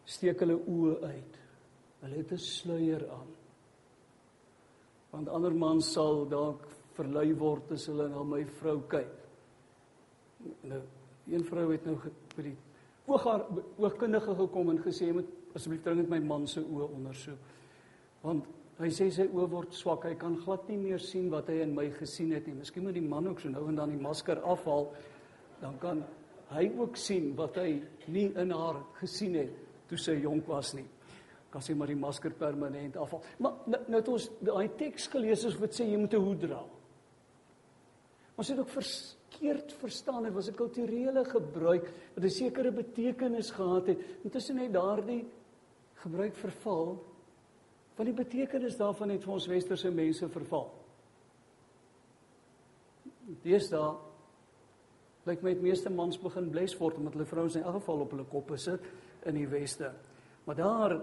steek 0.07 0.43
hulle 0.43 0.55
oë 0.59 0.93
uit. 1.03 1.39
Hulle 2.03 2.19
het 2.21 2.31
'n 2.31 2.37
sluier 2.37 3.03
aan. 3.09 3.31
Want 5.11 5.29
ander 5.29 5.53
man 5.53 5.81
sal 5.81 6.25
dalk 6.25 6.67
verlei 6.95 7.33
word 7.33 7.71
as 7.71 7.85
hulle 7.87 8.07
na 8.09 8.23
my 8.23 8.43
vrou 8.45 8.81
kyk. 8.87 9.13
Nou, 10.63 10.81
een 11.27 11.43
vrou 11.43 11.71
het 11.71 11.85
nou 11.85 11.97
by 12.35 12.41
die 12.41 12.57
oogaar 13.07 13.45
oogkundige 13.77 14.35
gekom 14.35 14.69
en 14.69 14.83
gesê 14.83 15.07
jy 15.07 15.13
moet 15.13 15.29
asseblief 15.55 15.83
dringend 15.83 16.09
my 16.09 16.19
man 16.19 16.47
se 16.47 16.61
oë 16.61 16.89
ondersoek. 16.95 17.39
Want 18.21 18.45
hy 18.79 18.89
sê 18.89 19.09
sy 19.13 19.27
oë 19.29 19.49
word 19.51 19.73
swak, 19.73 20.07
hy 20.09 20.15
kan 20.19 20.35
glad 20.41 20.67
nie 20.69 20.77
meer 20.77 20.99
sien 20.99 21.29
wat 21.29 21.49
hy 21.51 21.61
in 21.61 21.75
my 21.75 21.89
gesien 21.99 22.31
het 22.33 22.47
nie. 22.47 22.55
Miskien 22.57 22.83
moet 22.83 22.97
die 22.97 23.05
man 23.05 23.27
ook 23.27 23.39
so 23.43 23.49
nou 23.49 23.67
en 23.69 23.75
dan 23.75 23.93
die 23.93 24.01
masker 24.01 24.41
afhaal, 24.41 24.89
dan 25.61 25.77
kan 25.79 26.03
hy 26.53 26.65
ook 26.77 26.97
sien 26.97 27.31
wat 27.37 27.57
hy 27.61 27.81
nie 28.07 28.29
in 28.39 28.51
haar 28.51 28.81
gesien 28.99 29.37
het 29.37 29.53
toe 29.89 29.99
sy 30.01 30.17
jonk 30.23 30.47
was 30.49 30.73
nie. 30.77 30.85
Kan 31.53 31.61
sy 31.61 31.75
maar 31.77 31.91
die 31.91 31.99
masker 31.99 32.33
permanent 32.33 32.97
afhaal. 32.97 33.21
Maar 33.45 33.59
nou, 33.69 33.81
nou 33.87 33.99
het 33.99 34.09
ons 34.09 34.29
daai 34.41 34.69
teks 34.77 35.07
gelees 35.13 35.45
wat 35.61 35.77
sê 35.77 35.85
jy 35.85 35.99
moet 36.01 36.13
'n 36.13 36.25
hoed 36.25 36.41
dra. 36.41 36.63
Ons 38.35 38.49
het 38.49 38.59
ook 38.59 38.69
verkeerd 38.73 39.73
verstaan. 39.77 40.23
Dit 40.23 40.33
was 40.33 40.49
'n 40.49 40.55
kulturele 40.55 41.23
gebruik 41.25 41.85
wat 42.15 42.23
'n 42.23 42.29
sekere 42.29 42.71
betekenis 42.71 43.51
gehad 43.51 43.87
het. 43.87 43.99
Intussen 44.23 44.57
het 44.57 44.73
daardie 44.73 45.25
gebruik 45.93 46.35
verval. 46.35 47.12
Want 47.95 48.09
die 48.09 48.17
betekenis 48.17 48.77
daarvan 48.77 49.13
het 49.13 49.23
vir 49.23 49.33
ons 49.33 49.47
westerse 49.47 49.91
mense 49.93 50.29
verval. 50.33 50.71
Deesdae 53.43 53.93
lyk 55.27 55.43
my 55.43 55.53
die 55.55 55.63
meeste 55.63 55.91
mans 55.93 56.17
begin 56.19 56.49
bles 56.51 56.73
word 56.79 56.97
omdat 56.99 57.15
hulle 57.15 57.27
vrouens 57.29 57.55
in 57.55 57.63
elk 57.63 57.77
geval 57.79 58.03
op 58.03 58.15
hulle 58.15 58.25
koppe 58.31 58.57
sit 58.59 58.83
in 59.29 59.37
die 59.39 59.47
weste. 59.47 59.93
Maar 60.43 60.55
daar 60.55 60.97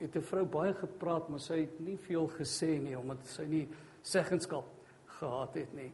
het 0.00 0.16
'n 0.16 0.22
vrou 0.22 0.44
baie 0.44 0.74
gepraat, 0.74 1.28
maar 1.28 1.40
sy 1.40 1.60
het 1.60 1.80
nie 1.80 1.96
veel 1.96 2.28
gesê 2.28 2.80
nie 2.80 2.98
omdat 2.98 3.26
sy 3.26 3.44
nie 3.44 3.68
seggenskap 4.02 4.64
gehad 5.06 5.54
het 5.54 5.74
nie. 5.74 5.92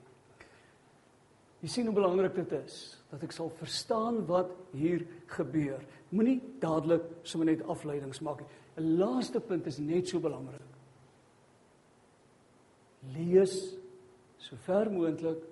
Jy 1.61 1.69
sien 1.69 1.87
hoe 1.87 1.95
belangrik 1.95 2.35
dit 2.35 2.53
is 2.53 3.03
dat 3.11 3.23
ek 3.23 3.33
sal 3.33 3.49
verstaan 3.49 4.27
wat 4.27 4.51
hier 4.73 5.07
gebeur. 5.27 5.81
Moenie 6.09 6.41
dadelik 6.61 7.03
sommer 7.23 7.47
net 7.47 7.67
afleidings 7.67 8.21
maak 8.21 8.41
nie. 8.41 8.49
'n 8.77 8.97
Laaste 8.99 9.41
punt 9.41 9.67
is 9.67 9.79
net 9.79 10.09
so 10.09 10.21
belangrik. 10.21 10.75
Lees 13.15 13.75
so 14.39 14.57
ver 14.57 14.91
moontlik 14.91 15.43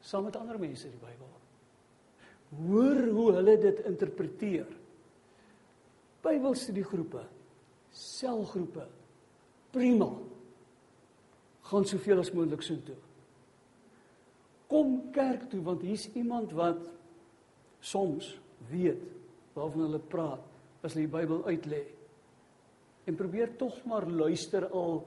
saam 0.00 0.24
met 0.24 0.36
ander 0.36 0.58
mense 0.58 0.88
die 0.88 0.98
Bybel. 0.98 1.30
Hoor 2.56 3.02
hoe 3.12 3.32
hulle 3.32 3.58
dit 3.58 3.78
interpreteer. 3.84 4.66
Bybelstudiegroepe, 6.22 7.22
selgroepe, 7.90 8.86
prima. 9.70 10.10
Gaan 11.62 11.84
soveel 11.84 12.18
as 12.18 12.32
moontlik 12.32 12.62
so 12.62 12.76
toe 12.86 12.98
kom 14.72 14.92
kerk 15.12 15.50
toe 15.52 15.60
want 15.66 15.84
hier's 15.84 16.08
iemand 16.16 16.54
wat 16.56 16.80
soms 17.84 18.30
weet 18.70 19.02
waarvan 19.52 19.84
hulle 19.86 20.00
praat 20.14 20.46
as 20.82 20.94
hulle 20.94 21.04
die 21.04 21.12
Bybel 21.12 21.42
uitlê. 21.44 21.82
En 23.06 23.18
probeer 23.18 23.56
tog 23.58 23.80
maar 23.88 24.06
luister 24.06 24.68
al 24.70 25.02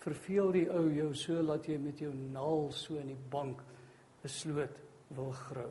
verveel 0.00 0.52
die 0.54 0.66
ou 0.72 0.86
jou 0.94 1.10
so 1.18 1.42
laat 1.44 1.66
jy 1.68 1.76
met 1.80 2.00
jou 2.00 2.12
naal 2.32 2.70
so 2.72 2.96
in 2.96 3.12
die 3.12 3.22
bank 3.32 3.60
besloot 4.22 4.78
wil 5.16 5.32
grou. 5.36 5.68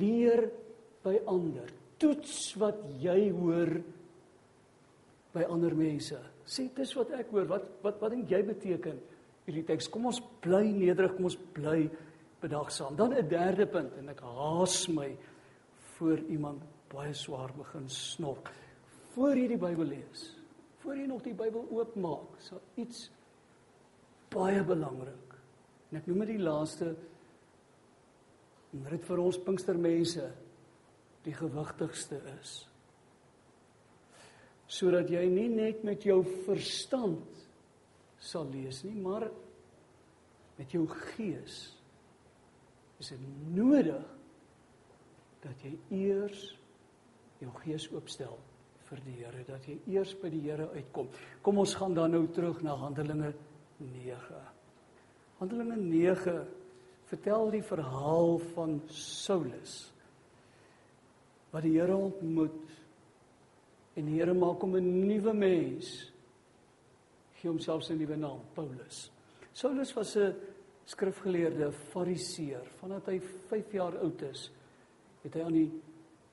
Leer 0.00 0.48
by 1.04 1.18
ander. 1.30 1.70
Toets 1.98 2.56
wat 2.58 2.80
jy 3.02 3.30
hoor 3.34 3.70
by 5.34 5.46
ander 5.46 5.74
mense. 5.76 6.18
Sê 6.48 6.66
dis 6.74 6.94
wat 6.96 7.12
ek 7.18 7.30
hoor. 7.34 7.46
Wat 7.50 7.66
wat 7.84 7.98
wat 8.02 8.14
dink 8.14 8.30
jy 8.32 8.42
beteken 8.46 9.00
hierdie 9.46 9.66
teks? 9.68 9.90
Kom 9.92 10.08
ons 10.10 10.20
bly 10.42 10.64
nederig, 10.72 11.14
kom 11.16 11.28
ons 11.28 11.38
bly 11.54 11.82
bedagsaam. 12.42 12.96
Dan 12.96 13.14
'n 13.14 13.28
derde 13.28 13.66
punt 13.66 13.92
en 13.98 14.08
ek 14.08 14.20
haas 14.20 14.88
my 14.88 15.16
voor 15.98 16.18
iemand 16.18 16.62
baie 16.88 17.14
swaar 17.14 17.52
begin 17.52 17.88
snork. 17.88 18.50
Voor 19.18 19.34
jy 19.34 19.48
die 19.50 19.58
Bybel 19.58 19.88
lees, 19.90 20.28
voor 20.78 20.94
jy 20.94 21.08
nog 21.10 21.24
die 21.24 21.34
Bybel 21.34 21.64
oopmaak, 21.74 22.36
sal 22.38 22.60
iets 22.78 23.08
baie 24.30 24.60
belangrik. 24.62 25.32
En 25.90 25.98
ek 25.98 26.06
noem 26.06 26.20
dit 26.22 26.36
die 26.36 26.44
laaste 26.44 26.92
en 28.76 28.84
dit 28.86 29.06
vir 29.08 29.22
ons 29.24 29.40
Pinkstermense 29.42 30.28
die 31.24 31.34
gewigtigste 31.34 32.20
is. 32.36 32.52
Sodat 34.70 35.10
jy 35.10 35.24
nie 35.32 35.48
net 35.50 35.82
met 35.88 36.06
jou 36.06 36.20
verstand 36.46 37.42
sal 38.22 38.46
lees 38.52 38.84
nie, 38.86 38.94
maar 39.02 39.26
met 40.60 40.76
jou 40.76 40.84
gees. 40.92 41.56
Is 43.02 43.10
dit 43.16 43.26
nodig 43.56 44.06
dat 45.42 45.66
jy 45.66 45.74
eers 46.04 46.52
jou 47.42 47.50
gees 47.64 47.88
oopstel 47.90 48.38
vir 48.88 49.02
die 49.04 49.16
Here, 49.20 49.44
dat 49.46 49.66
jy 49.68 49.76
eers 49.92 50.14
by 50.20 50.30
die 50.32 50.44
Here 50.46 50.68
uitkom. 50.74 51.10
Kom 51.42 51.60
ons 51.62 51.74
gaan 51.78 51.94
dan 51.96 52.14
nou 52.16 52.24
terug 52.32 52.62
na 52.64 52.76
Handelinge 52.80 53.32
9. 53.78 54.40
Handelinge 55.38 55.76
9 55.76 56.38
vertel 57.08 57.50
die 57.54 57.64
verhaal 57.64 58.36
van 58.54 58.80
Saulus 58.92 59.78
wat 61.52 61.64
die 61.64 61.78
Here 61.78 61.96
ontmoet 61.96 62.76
en 63.96 64.08
die 64.08 64.18
Here 64.18 64.34
maak 64.36 64.60
hom 64.62 64.76
'n 64.76 65.06
nuwe 65.08 65.32
mens. 65.34 66.12
Gee 67.40 67.50
homself 67.50 67.84
sy 67.84 67.94
nuwe 67.94 68.16
naam, 68.16 68.40
Paulus. 68.54 69.10
Saulus 69.52 69.94
was 69.94 70.16
'n 70.16 70.34
skrifgeleerde 70.86 71.72
fariseer. 71.72 72.64
Vandat 72.80 73.06
hy 73.06 73.20
5 73.20 73.72
jaar 73.72 73.98
oud 73.98 74.22
is, 74.22 74.50
het 75.22 75.34
hy 75.34 75.40
aan 75.40 75.52
die 75.52 75.70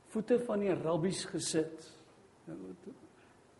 voete 0.08 0.40
van 0.40 0.60
die 0.60 0.74
rabbies 0.74 1.26
gesit. 1.26 1.95
Nou, 2.48 2.58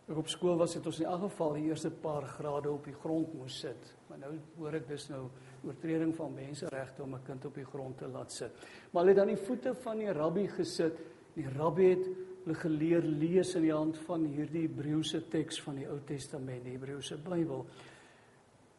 ek 0.06 0.16
op 0.16 0.28
skool 0.28 0.56
was 0.56 0.74
het 0.74 0.86
ons 0.86 1.00
in 1.00 1.06
elk 1.10 1.26
geval 1.26 1.56
die 1.58 1.66
eerste 1.66 1.90
paar 1.90 2.22
grade 2.22 2.70
op 2.70 2.84
die 2.84 2.94
grond 2.94 3.34
moes 3.34 3.58
sit. 3.60 3.94
Maar 4.08 4.18
nou 4.18 4.32
hoor 4.58 4.74
ek 4.74 4.88
dis 4.88 5.08
nou 5.10 5.24
oortreding 5.66 6.14
van 6.14 6.34
menseregte 6.34 7.02
om 7.02 7.14
'n 7.14 7.24
kind 7.26 7.44
op 7.44 7.54
die 7.54 7.64
grond 7.64 7.98
te 7.98 8.06
laat 8.06 8.32
sit. 8.32 8.52
Maar 8.92 9.04
hy 9.04 9.10
het 9.10 9.18
aan 9.18 9.34
die 9.34 9.46
voete 9.46 9.74
van 9.74 9.98
die 9.98 10.12
rabbi 10.12 10.46
gesit 10.48 10.98
Die 11.36 11.48
rabbi 11.52 11.90
het 11.92 12.06
hulle 12.46 12.56
geleer 12.62 13.04
lees 13.04 13.52
in 13.58 13.66
die 13.66 13.74
hand 13.74 13.98
van 14.06 14.24
hierdie 14.30 14.64
Hebreëse 14.64 15.26
teks 15.32 15.58
van 15.64 15.80
die 15.80 15.88
Ou 15.90 15.98
Testament, 16.08 16.62
die 16.64 16.76
Hebreëse 16.76 17.18
Bybel. 17.20 17.66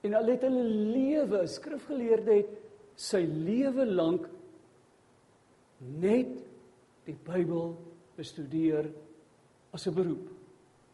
En 0.07 0.15
hulle 0.17 0.33
het 0.33 0.45
hulle 0.47 0.63
lewe, 0.65 1.43
skrifgeleerde 1.51 2.37
het 2.39 2.55
sy 2.97 3.21
lewe 3.27 3.85
lank 3.85 4.25
net 6.01 6.39
die 7.05 7.17
Bybel 7.27 7.75
bestudeer 8.17 8.89
as 9.71 9.87
'n 9.87 9.93
beroep 9.93 10.29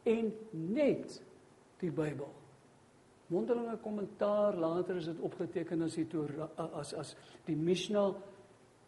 en 0.04 0.34
net 0.52 1.22
die 1.80 1.92
Bybel. 1.92 2.30
Mondelinge 3.28 3.78
kommentaar 3.78 4.56
later 4.56 4.96
is 4.96 5.06
dit 5.06 5.20
opgeteken 5.20 5.82
as 5.82 5.96
die 5.96 6.08
Torah 6.08 6.50
as 6.58 6.94
as 6.94 7.16
die 7.46 7.56
Mishnah 7.56 8.16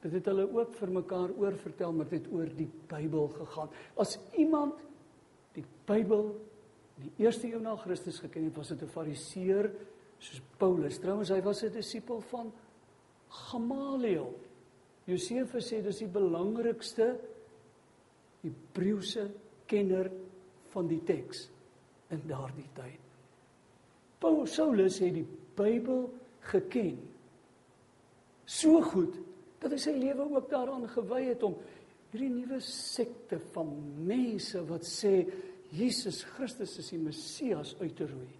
Dit 0.06 0.19
het 0.19 0.28
hulle 0.30 0.45
ook 0.54 0.76
vir 0.78 0.91
mekaar 1.00 1.32
oorvertel, 1.34 1.93
maar 1.98 2.10
dit 2.10 2.26
oor 2.30 2.50
die 2.54 2.67
Bybel 2.91 3.32
gegaan. 3.39 3.71
As 3.98 4.19
iemand 4.38 4.78
die 5.56 5.63
Bybel 5.89 6.36
die 7.02 7.10
eerste 7.26 7.50
eeu 7.50 7.60
na 7.60 7.74
Christus 7.82 8.19
geken 8.21 8.45
het, 8.45 8.56
was 8.56 8.69
dit 8.69 8.84
'n 8.84 8.88
Fariseer 8.88 9.71
soos 10.19 10.41
Paulus. 10.58 11.00
Trouwens, 11.00 11.30
hy 11.30 11.41
was 11.41 11.63
'n 11.63 11.71
disipel 11.71 12.21
van 12.21 12.54
Gamaliel. 13.30 14.39
Josefus 15.06 15.74
sê 15.74 15.82
dis 15.82 15.98
die 15.98 16.08
belangrikste 16.08 17.19
Hebreëse 18.41 19.32
kenner 19.69 20.12
van 20.73 20.88
die 20.91 21.01
teks 21.08 21.47
in 22.13 22.21
daardie 22.30 22.67
tyd. 22.78 23.01
Paulus 24.21 24.56
Saulus 24.58 24.99
het 25.04 25.13
die 25.15 25.28
Bybel 25.56 26.08
geken. 26.51 26.97
So 28.45 28.82
goed 28.86 29.15
dat 29.62 29.73
hy 29.73 29.80
sy 29.82 29.95
lewe 29.97 30.28
ook 30.30 30.49
daaraan 30.51 30.86
gewy 30.91 31.23
het 31.32 31.43
om 31.45 31.56
hierdie 32.12 32.32
nuwe 32.32 32.62
sekte 32.63 33.39
van 33.56 33.71
mense 34.08 34.62
wat 34.69 34.86
sê 34.88 35.17
Jesus 35.75 36.21
Christus 36.36 36.78
is 36.80 36.91
die 36.93 37.01
Messias 37.01 37.73
uit 37.82 37.95
te 37.97 38.08
roei. 38.08 38.34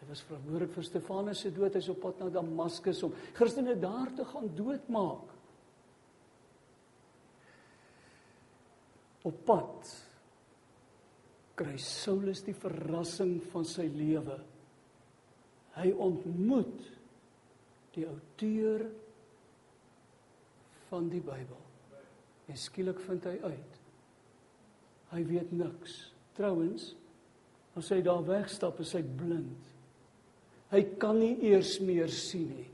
Hy 0.00 0.08
was 0.08 0.22
verantwoordelik 0.24 0.72
vir 0.74 0.86
Stefanus 0.86 1.42
se 1.44 1.52
dood, 1.54 1.76
hy's 1.76 1.90
op 1.92 2.00
pad 2.02 2.22
na 2.22 2.30
Damaskus 2.32 3.02
om 3.06 3.12
Christene 3.36 3.76
daar 3.78 4.08
te 4.16 4.24
gaan 4.24 4.48
doodmaak. 4.56 5.29
Op 9.28 9.42
pad 9.46 9.90
kry 11.60 11.76
Saulus 11.82 12.40
die 12.46 12.56
verrassing 12.56 13.36
van 13.52 13.66
sy 13.68 13.84
lewe. 13.92 14.38
Hy 15.76 15.90
ontmoet 15.92 16.86
die 17.94 18.06
outeur 18.08 18.86
van 20.88 21.10
die 21.12 21.20
Bybel. 21.24 21.60
En 22.50 22.58
skielik 22.58 23.02
vind 23.06 23.28
hy 23.28 23.36
uit. 23.44 23.76
Hy 25.10 25.20
weet 25.26 25.52
niks. 25.54 26.00
Trouwens, 26.38 26.94
as 27.78 27.90
hy 27.92 28.00
daar 28.06 28.24
wegstap, 28.26 28.80
is 28.82 28.94
hy 28.96 29.02
blind. 29.04 29.70
Hy 30.70 30.82
kan 31.02 31.18
nie 31.18 31.34
eers 31.50 31.76
meer 31.82 32.10
sien 32.14 32.50
nie. 32.54 32.68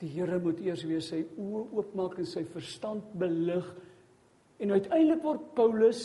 Die 0.00 0.08
Here 0.14 0.38
moet 0.40 0.60
eers 0.64 0.82
weer 0.88 1.02
sy 1.04 1.20
oë 1.36 1.66
oopmaak 1.76 2.16
en 2.20 2.28
sy 2.28 2.46
verstand 2.48 3.10
belig. 3.20 3.66
En 4.60 4.74
uiteindelik 4.76 5.22
word 5.24 5.46
Paulus 5.56 6.02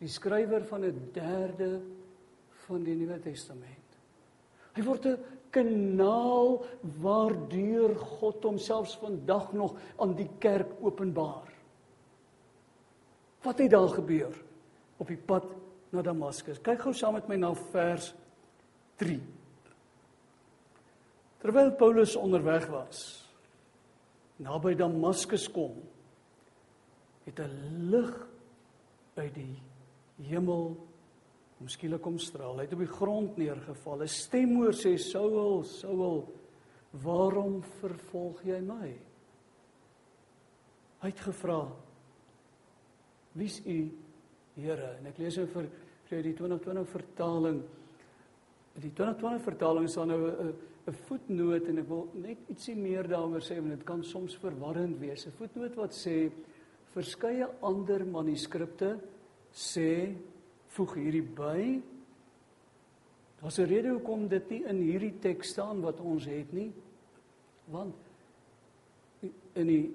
die 0.00 0.10
skrywer 0.10 0.64
van 0.66 0.84
'n 0.84 1.10
derde 1.14 1.80
van 2.66 2.82
die 2.84 2.96
Nuwe 2.96 3.20
Testament. 3.20 3.98
Hy 4.74 4.82
word 4.82 5.06
'n 5.06 5.18
kanaal 5.50 6.64
waardeur 7.02 7.94
God 7.98 8.42
homself 8.42 8.98
vandag 8.98 9.52
nog 9.52 9.74
aan 9.98 10.14
die 10.14 10.30
kerk 10.38 10.70
openbaar. 10.80 11.52
Wat 13.42 13.58
het 13.58 13.70
daar 13.70 13.88
gebeur 13.88 14.34
op 14.96 15.06
die 15.06 15.16
pad 15.16 15.44
na 15.90 16.02
Damaskus? 16.02 16.60
Kyk 16.60 16.80
gou 16.80 16.92
saam 16.94 17.14
met 17.14 17.28
my 17.28 17.36
na 17.36 17.54
vers 17.54 18.14
3. 18.96 19.20
Terwyl 21.40 21.72
Paulus 21.72 22.16
onderweg 22.16 22.68
was 22.68 23.26
naby 24.40 24.74
Damaskus 24.74 25.48
kom, 25.52 25.74
het 27.24 27.38
'n 27.40 27.90
lig 27.90 28.28
uit 29.14 29.34
die 29.34 29.62
hemel 30.22 30.76
om 31.60 31.68
skielik 31.68 32.00
kom 32.02 32.18
straal. 32.18 32.56
Hy 32.56 32.64
het 32.64 32.72
op 32.72 32.78
die 32.78 32.96
grond 32.96 33.36
neergeval. 33.36 34.02
'n 34.02 34.08
Stem 34.08 34.56
hoor 34.56 34.72
sê: 34.72 34.96
"Saul, 34.96 35.62
Saul, 35.62 36.32
waarom 36.90 37.62
vervolg 37.62 38.42
jy 38.44 38.60
my?" 38.60 38.98
Hy 41.00 41.08
het 41.08 41.20
gevra: 41.20 41.68
"Wie's 43.32 43.60
u, 43.66 43.90
Here?" 44.54 44.96
En 44.98 45.06
ek 45.06 45.18
lees 45.18 45.36
nou 45.36 45.46
vir 45.46 45.68
vir 46.10 46.22
die 46.22 46.34
2020 46.34 46.88
vertaling. 46.88 47.62
In 48.74 48.80
die 48.80 48.92
2020 48.92 49.42
vertaling 49.42 49.84
is 49.84 49.94
daar 49.94 50.06
nou 50.06 50.30
'n 50.30 50.54
'n 50.86 50.92
voetnoot 51.06 51.68
en 51.68 51.78
ek 51.78 51.88
wil 51.88 52.08
net 52.14 52.38
ietsie 52.48 52.74
meer 52.76 53.06
daaroor 53.08 53.40
sê 53.40 53.60
want 53.60 53.68
dit 53.68 53.84
kan 53.84 54.02
soms 54.04 54.36
verwarrend 54.36 54.98
wees. 54.98 55.26
'n 55.26 55.36
Voetnoot 55.38 55.74
wat 55.74 55.92
sê 55.92 56.32
verskeie 56.94 57.46
ander 57.62 58.04
manuskripte 58.04 58.98
sê 59.52 60.14
voeg 60.74 60.94
hierdie 60.98 61.26
by. 61.36 61.80
Daar's 63.40 63.58
'n 63.58 63.66
rede 63.66 63.90
hoekom 63.90 64.28
dit 64.28 64.50
nie 64.50 64.64
in 64.64 64.82
hierdie 64.82 65.18
teks 65.20 65.50
staan 65.50 65.80
wat 65.80 66.00
ons 66.00 66.24
het 66.26 66.52
nie. 66.52 66.72
Want 67.70 67.94
in 69.54 69.66
die 69.66 69.94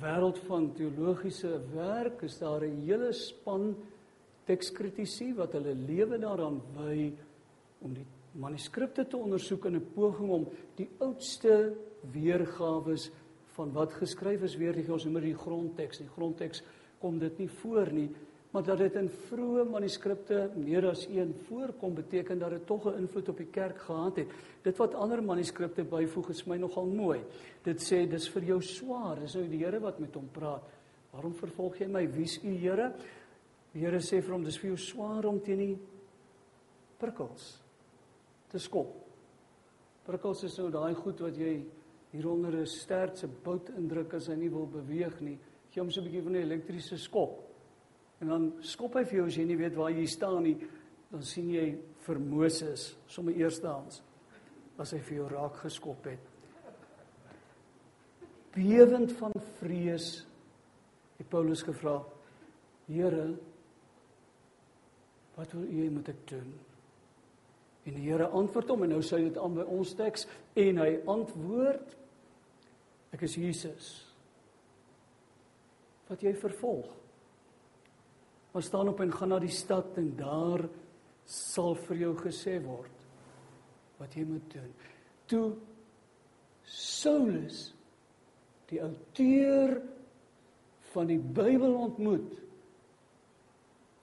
wêreld 0.00 0.38
van 0.46 0.72
teologiese 0.74 1.60
werk 1.74 2.22
is 2.22 2.38
daar 2.38 2.64
'n 2.64 2.82
hele 2.84 3.12
span 3.12 3.76
tekskritici 4.44 5.34
wat 5.34 5.52
hulle 5.52 5.74
lewe 5.74 6.18
daaraan 6.18 6.60
wy 6.76 7.12
om 7.80 7.94
die 7.94 8.06
manuskripte 8.32 9.06
te 9.06 9.16
ondersoek 9.16 9.64
in 9.64 9.76
'n 9.76 9.92
poging 9.94 10.30
om 10.30 10.48
die 10.76 10.88
oudste 10.98 11.74
weergawe 12.12 12.96
van 13.56 13.72
wat 13.72 13.92
geskryf 13.98 14.42
is 14.46 14.56
weer 14.60 14.76
gee 14.76 14.92
ons 14.92 15.04
noem 15.04 15.20
die 15.24 15.34
grondteks. 15.34 15.98
Die 16.04 16.12
grondteks 16.14 16.62
kom 17.00 17.18
dit 17.18 17.38
nie 17.38 17.48
voor 17.48 17.92
nie, 17.92 18.10
Maar 18.56 18.64
dat 18.64 18.78
dit 18.80 18.94
in 18.96 19.08
vroeë 19.10 19.66
manuskripte 19.68 20.36
meer 20.56 20.86
as 20.88 21.02
een 21.12 21.34
voorkom 21.44 21.92
beteken 21.94 22.38
dat 22.40 22.54
dit 22.54 22.66
tog 22.66 22.86
'n 22.88 22.98
invloed 23.02 23.28
op 23.28 23.36
die 23.36 23.50
kerk 23.52 23.78
gehad 23.78 24.16
het. 24.16 24.28
Dit 24.62 24.76
wat 24.76 24.94
ander 24.94 25.22
manuskripte 25.22 25.84
byvoeg 25.84 26.28
is 26.28 26.44
my 26.46 26.56
nogal 26.56 26.86
mooi. 26.86 27.20
Dit 27.62 27.82
sê 27.82 28.08
dis 28.08 28.28
vir 28.28 28.42
jou 28.42 28.62
swaar, 28.62 29.20
dis 29.20 29.34
nou 29.34 29.48
die 29.48 29.64
Here 29.64 29.80
wat 29.80 29.98
met 29.98 30.14
hom 30.14 30.28
praat. 30.32 30.62
Waarom 31.10 31.34
vervolg 31.34 31.78
jy 31.78 31.86
my? 31.86 32.08
Wie's 32.08 32.44
u 32.44 32.48
Here? 32.48 32.94
Die 33.72 33.80
Here 33.80 33.98
sê 33.98 34.22
vir 34.22 34.32
hom 34.32 34.44
dis 34.44 34.58
vir 34.58 34.68
jou 34.68 34.76
swaar 34.76 35.26
om 35.26 35.40
teen 35.40 35.58
die 35.58 35.78
prikkels 36.98 37.62
te 38.48 38.58
skop. 38.58 38.94
Prikkels 40.04 40.44
is 40.44 40.58
nou 40.58 40.70
daai 40.70 40.94
goed 40.94 41.20
wat 41.20 41.36
jy 41.36 41.64
hieronder 42.16 42.54
'n 42.60 42.66
sterk 42.66 43.16
se 43.16 43.28
bout 43.28 43.68
indruk 43.76 44.14
as 44.14 44.28
hy 44.28 44.34
nie 44.34 44.50
wil 44.50 44.66
beweeg 44.66 45.20
nie. 45.20 45.38
Gee 45.70 45.80
hom 45.80 45.90
so 45.90 46.00
'n 46.00 46.04
bietjie 46.04 46.22
van 46.22 46.32
'n 46.32 46.42
elektriese 46.42 46.98
skok. 46.98 47.42
En 48.20 48.28
dan 48.28 48.52
skop 48.60 48.94
hy 48.94 49.04
vir 49.04 49.18
jou 49.18 49.26
as 49.26 49.36
jy 49.36 49.44
nie 49.44 49.56
weet 49.56 49.74
waar 49.74 49.90
jy 49.90 50.06
staan 50.06 50.42
nie, 50.42 50.56
dan 51.10 51.22
sien 51.22 51.50
jy 51.50 51.78
vir 52.06 52.18
Moses 52.18 52.96
sommer 53.06 53.36
eerstehands 53.36 54.02
as 54.78 54.92
hy 54.92 54.98
vir 54.98 55.16
jou 55.16 55.28
raak 55.28 55.56
geskop 55.56 56.04
het. 56.04 56.20
Bewend 58.56 59.12
van 59.18 59.32
vrees 59.60 60.26
het 61.18 61.28
Paulus 61.28 61.62
gevra: 61.62 61.98
Here, 62.86 63.36
wat 65.36 65.52
wil 65.52 65.64
U 65.64 65.84
hê 65.84 65.90
moet 65.92 66.08
ek 66.08 66.22
doen? 66.28 66.54
En 67.86 67.94
die 67.94 68.08
Here 68.08 68.28
antwoord 68.28 68.72
hom 68.72 68.82
en 68.86 68.94
nou 68.96 69.02
sê 69.04 69.20
dit 69.22 69.38
aan 69.38 69.54
by 69.58 69.66
ons 69.76 69.92
teks 69.98 70.26
en 70.56 70.80
hy 70.82 70.90
antwoord: 71.06 71.96
Ek 73.14 73.22
is 73.22 73.36
Jesus 73.38 73.92
wat 76.06 76.22
jy 76.22 76.32
vervolg. 76.38 76.86
Maar 78.52 78.64
staan 78.64 78.88
op 78.88 79.00
en 79.02 79.12
gaan 79.12 79.34
na 79.34 79.38
die 79.42 79.52
stad 79.52 79.98
en 80.00 80.12
daar 80.16 80.62
sal 81.26 81.74
vir 81.88 82.04
jou 82.06 82.12
gesê 82.20 82.56
word 82.62 83.02
wat 83.98 84.14
jy 84.14 84.24
moet 84.28 84.46
doen. 84.52 84.70
Toe 85.26 85.46
Saulus 86.66 87.72
die 88.70 88.80
outeur 88.82 89.76
van 90.92 91.10
die 91.10 91.20
Bybel 91.20 91.74
ontmoet, 91.86 92.32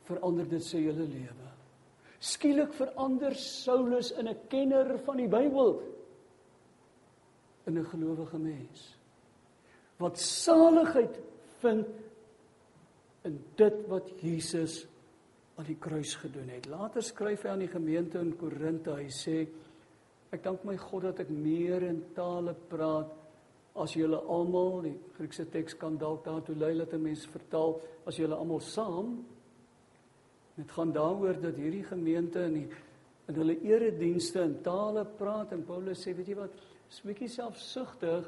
verander 0.08 0.48
dit 0.52 0.64
sy 0.64 0.84
hele 0.86 1.08
lewe. 1.08 1.50
Skielik 2.24 2.72
verander 2.78 3.36
Saulus 3.40 4.12
in 4.20 4.28
'n 4.28 4.48
kenner 4.50 4.98
van 5.06 5.18
die 5.18 5.28
Bybel 5.28 5.82
in 7.66 7.78
'n 7.80 7.86
gelowige 7.86 8.38
mens. 8.38 8.98
Wat 9.98 10.20
saligheid 10.20 11.20
vind 11.60 11.88
in 13.24 13.40
dit 13.56 13.88
wat 13.88 14.10
Jesus 14.22 14.88
aan 15.56 15.66
die 15.66 15.78
kruis 15.80 16.16
gedoen 16.16 16.50
het. 16.50 16.66
Later 16.66 17.04
skryf 17.06 17.44
hy 17.46 17.50
aan 17.54 17.60
die 17.60 17.72
gemeente 17.72 18.20
in 18.20 18.34
Korinte. 18.38 18.96
Hy 18.98 19.10
sê 19.14 19.48
ek 20.34 20.44
dank 20.44 20.64
my 20.66 20.78
God 20.78 21.04
dat 21.04 21.20
ek 21.20 21.30
meer 21.30 21.86
in 21.86 22.02
tale 22.18 22.56
praat 22.70 23.12
as 23.76 23.94
julle 23.94 24.18
almal. 24.18 24.82
Die 24.82 24.96
Griekse 25.18 25.46
teks 25.50 25.78
kan 25.78 25.98
dalk 26.02 26.26
daartoe 26.26 26.56
lei 26.56 26.74
dat 26.78 26.94
'n 26.94 27.02
mens 27.02 27.26
vertaal 27.26 27.80
as 28.06 28.18
julle 28.18 28.36
almal 28.36 28.60
saam. 28.60 29.26
Dit 30.56 30.72
gaan 30.72 30.92
daaroor 30.92 31.42
dat 31.42 31.56
hierdie 31.56 31.84
gemeente 31.84 32.40
in 32.46 32.54
die 32.54 32.68
in 33.28 33.36
hulle 33.36 33.56
eredienste 33.62 34.42
in 34.42 34.62
tale 34.62 35.06
praat 35.06 35.54
en 35.54 35.64
Paulus 35.64 36.02
sê 36.04 36.14
weet 36.16 36.28
jy 36.28 36.36
wat, 36.36 36.52
is 36.94 37.02
'n 37.02 37.10
bietjie 37.10 37.28
selfsugtig 37.28 38.28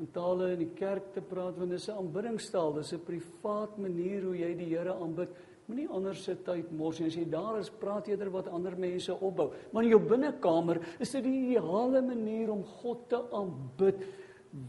in 0.00 0.08
tale 0.12 0.52
in 0.54 0.62
die 0.62 0.74
kerk 0.74 1.12
te 1.12 1.20
praat 1.20 1.58
want 1.58 1.70
dit 1.70 1.78
is 1.78 1.88
'n 1.88 1.98
aanbiddingstaal, 2.00 2.72
dis 2.72 2.92
'n 2.92 3.04
privaat 3.04 3.76
manier 3.76 4.22
hoe 4.22 4.36
jy 4.36 4.54
die 4.56 4.76
Here 4.76 4.94
aanbid. 4.94 5.28
Moenie 5.66 5.88
ander 5.88 6.14
se 6.14 6.34
tyd 6.34 6.70
mors 6.72 6.98
nie. 6.98 7.08
As 7.08 7.14
jy 7.14 7.28
daar 7.28 7.58
is, 7.58 7.68
praat 7.68 8.08
eerder 8.08 8.30
wat 8.30 8.48
ander 8.48 8.74
mense 8.78 9.12
opbou. 9.12 9.52
Maar 9.72 9.82
in 9.82 9.90
jou 9.90 10.00
binnekamer 10.00 10.80
is 10.98 11.10
dit 11.10 11.24
die 11.24 11.50
ideale 11.50 12.00
manier 12.00 12.50
om 12.50 12.64
God 12.64 13.08
te 13.08 13.22
aanbid 13.32 13.96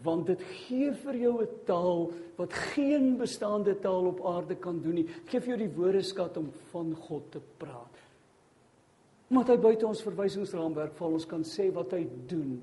want 0.04 0.28
dit 0.28 0.42
gee 0.42 0.92
vir 0.92 1.16
jou 1.16 1.42
'n 1.42 1.48
taal 1.66 2.12
wat 2.36 2.54
geen 2.54 3.18
bestaande 3.18 3.80
taal 3.80 4.08
op 4.08 4.26
aarde 4.26 4.56
kan 4.56 4.82
doen 4.82 4.96
nie. 4.96 5.08
Geef 5.28 5.46
jou 5.46 5.58
die 5.58 5.76
woordeskat 5.76 6.38
om 6.38 6.52
van 6.72 6.94
God 6.94 7.32
te 7.32 7.40
praat. 7.58 7.96
Maar 9.30 9.46
hy 9.46 9.58
buite 9.58 9.88
ons 9.88 10.02
verwysingsraamwerk 10.02 10.98
val 10.98 11.14
ons 11.14 11.26
kan 11.26 11.44
sê 11.44 11.72
wat 11.72 11.92
hy 11.92 12.08
doen. 12.28 12.62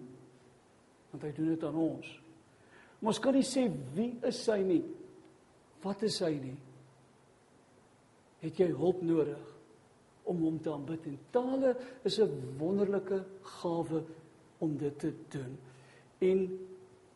Want 1.17 1.31
hy 1.31 1.33
doen 1.33 1.53
dit 1.55 1.63
aan 1.65 1.77
ons. 1.81 2.09
Maar 3.01 3.09
ons 3.15 3.21
kan 3.25 3.33
nie 3.33 3.47
sê 3.49 3.63
wie 3.97 4.11
is 4.29 4.43
hy 4.53 4.59
nie. 4.69 4.83
Wat 5.81 6.03
is 6.05 6.19
hy 6.21 6.35
nie? 6.37 6.57
Het 8.43 8.61
jy 8.61 8.67
hulp 8.77 9.01
nodig 9.01 9.47
om 10.29 10.43
hom 10.45 10.59
te 10.61 10.69
aanbid? 10.75 11.07
En 11.09 11.17
tale 11.33 11.73
is 12.05 12.19
'n 12.21 12.59
wonderlike 12.61 13.25
gawe 13.63 14.03
om 14.61 14.77
dit 14.77 14.99
te 14.99 15.15
doen. 15.33 15.57
En 16.21 16.69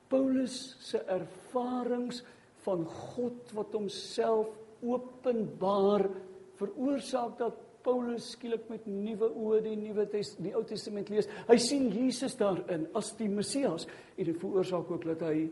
Paulus 0.08 0.76
se 0.80 0.98
ervarings 1.04 2.22
van 2.64 2.84
God 2.84 3.52
wat 3.52 3.72
homself 3.76 4.48
openbaar 4.80 6.08
veroorsaak 6.56 7.36
dat 7.38 7.60
Paulus 7.84 8.32
skielik 8.34 8.68
met 8.70 8.86
nuwe 8.86 9.28
oë 9.28 9.60
die 9.64 9.76
Nuwe 9.80 10.06
die 10.10 10.54
Ou 10.54 10.62
Testament 10.68 11.10
lees. 11.12 11.28
Hy 11.48 11.56
sien 11.60 11.88
Jesus 11.94 12.36
daarin 12.38 12.88
as 12.98 13.12
die 13.18 13.28
Messias 13.28 13.86
en 14.16 14.28
dit 14.28 14.40
veroorsaak 14.40 14.90
ook 14.90 15.06
dat 15.12 15.24
hy 15.28 15.46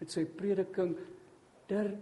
met 0.00 0.12
sy 0.12 0.24
prediking 0.24 0.94
der 1.70 1.92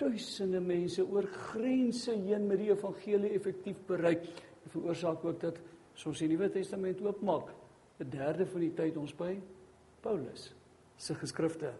duisende 0.00 0.60
mense 0.62 1.04
oor 1.04 1.26
grense 1.52 2.14
heen 2.14 2.46
met 2.48 2.62
die 2.62 2.70
evangelie 2.72 3.32
effektief 3.36 3.78
bereik. 3.88 4.24
Dit 4.62 4.74
veroorsaak 4.74 5.24
ook 5.24 5.40
dat 5.42 5.60
soos 5.98 6.22
die 6.22 6.30
Nuwe 6.32 6.48
Testament 6.50 7.02
oopmaak, 7.02 7.52
'n 8.00 8.10
derde 8.10 8.46
van 8.46 8.60
die 8.60 8.74
tyd 8.74 8.96
ons 8.96 9.12
by 9.12 9.36
Paulus 10.00 10.52
se 10.96 11.14
geskrifte 11.14 11.72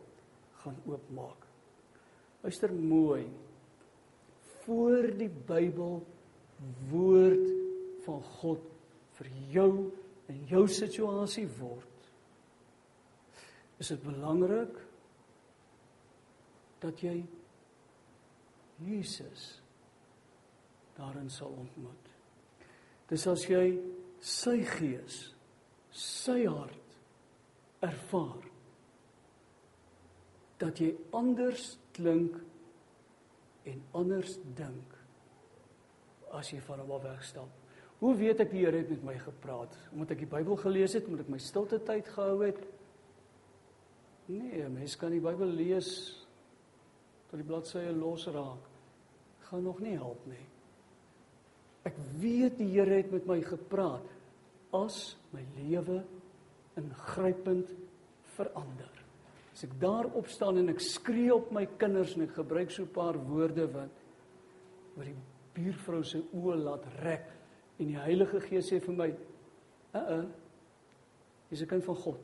gaan 0.62 0.76
oopmaak. 0.87 1.46
Luister 2.42 2.72
mooi. 2.72 3.26
Voor 4.64 5.11
die 5.18 5.30
Bybel 5.30 6.02
woord 6.90 7.48
van 8.05 8.22
God 8.38 8.68
vir 9.18 9.31
jou 9.53 9.70
en 10.33 10.44
jou 10.51 10.62
situasie 10.70 11.46
word, 11.59 11.88
is 13.83 13.90
dit 13.92 14.05
belangrik 14.05 14.79
dat 16.83 17.03
jy 17.03 17.16
Jesus 18.83 19.44
daarin 20.96 21.31
sal 21.31 21.53
ontmoet. 21.55 22.09
Dis 23.11 23.27
as 23.31 23.44
jy 23.51 23.66
sy 24.22 24.57
gees, 24.66 25.18
sy 25.92 26.42
hart 26.46 26.96
ervaar 27.83 28.48
dat 30.62 30.79
jy 30.79 30.92
anders 31.18 31.72
klink 31.96 32.38
en 33.66 33.81
anders 33.98 34.37
dink 34.57 35.02
as 36.33 36.53
jy 36.53 36.61
van 36.64 36.81
hom 36.83 36.95
wegstap. 37.03 37.51
Hoe 38.03 38.14
weet 38.18 38.40
ek 38.42 38.51
die 38.51 38.64
Here 38.64 38.81
het 38.81 38.90
met 38.90 39.05
my 39.07 39.16
gepraat? 39.23 39.77
Omdat 39.95 40.16
ek 40.16 40.25
die 40.25 40.31
Bybel 40.33 40.57
gelees 40.59 40.97
het, 40.97 41.07
omdat 41.07 41.27
ek 41.27 41.35
my 41.37 41.38
stilte 41.38 41.79
tyd 41.87 42.09
gehou 42.11 42.40
het? 42.42 42.59
Nee, 44.33 44.64
mens 44.73 44.97
kan 44.99 45.14
die 45.14 45.23
Bybel 45.23 45.53
lees 45.55 45.90
tot 47.31 47.38
die 47.40 47.47
bladsye 47.47 47.92
losraak, 47.95 48.66
gaan 49.49 49.62
nog 49.64 49.79
nie 49.81 49.95
help 49.95 50.27
nie. 50.29 50.42
Ek 51.88 51.97
weet 52.21 52.59
die 52.59 52.73
Here 52.75 52.99
het 53.01 53.14
met 53.14 53.27
my 53.29 53.38
gepraat 53.47 54.11
as 54.75 55.14
my 55.33 55.42
lewe 55.61 56.03
ingrypend 56.81 57.71
verander. 58.37 58.90
As 59.53 59.66
ek 59.66 59.75
daar 59.81 60.09
opstaan 60.18 60.59
en 60.62 60.73
ek 60.73 60.81
skree 60.83 61.31
op 61.35 61.51
my 61.55 61.66
kinders 61.79 62.16
en 62.16 62.27
ek 62.27 62.38
gebruik 62.40 62.71
so 62.73 62.83
'n 62.83 62.95
paar 62.95 63.18
woorde 63.18 63.66
wat 63.73 63.95
oor 64.97 65.05
die 65.05 65.18
buurvrou 65.55 66.03
se 66.05 66.21
oë 66.33 66.57
laat 66.62 66.87
rek 67.03 67.29
en 67.79 67.91
die 67.91 67.99
Heilige 67.99 68.41
Gees 68.41 68.71
sê 68.71 68.81
vir 68.81 68.94
my, 68.94 69.09
"Uh 69.94 69.98
uh, 69.98 70.25
jy's 71.50 71.63
'n 71.63 71.67
kind 71.67 71.85
van 71.85 71.96
God. 71.96 72.21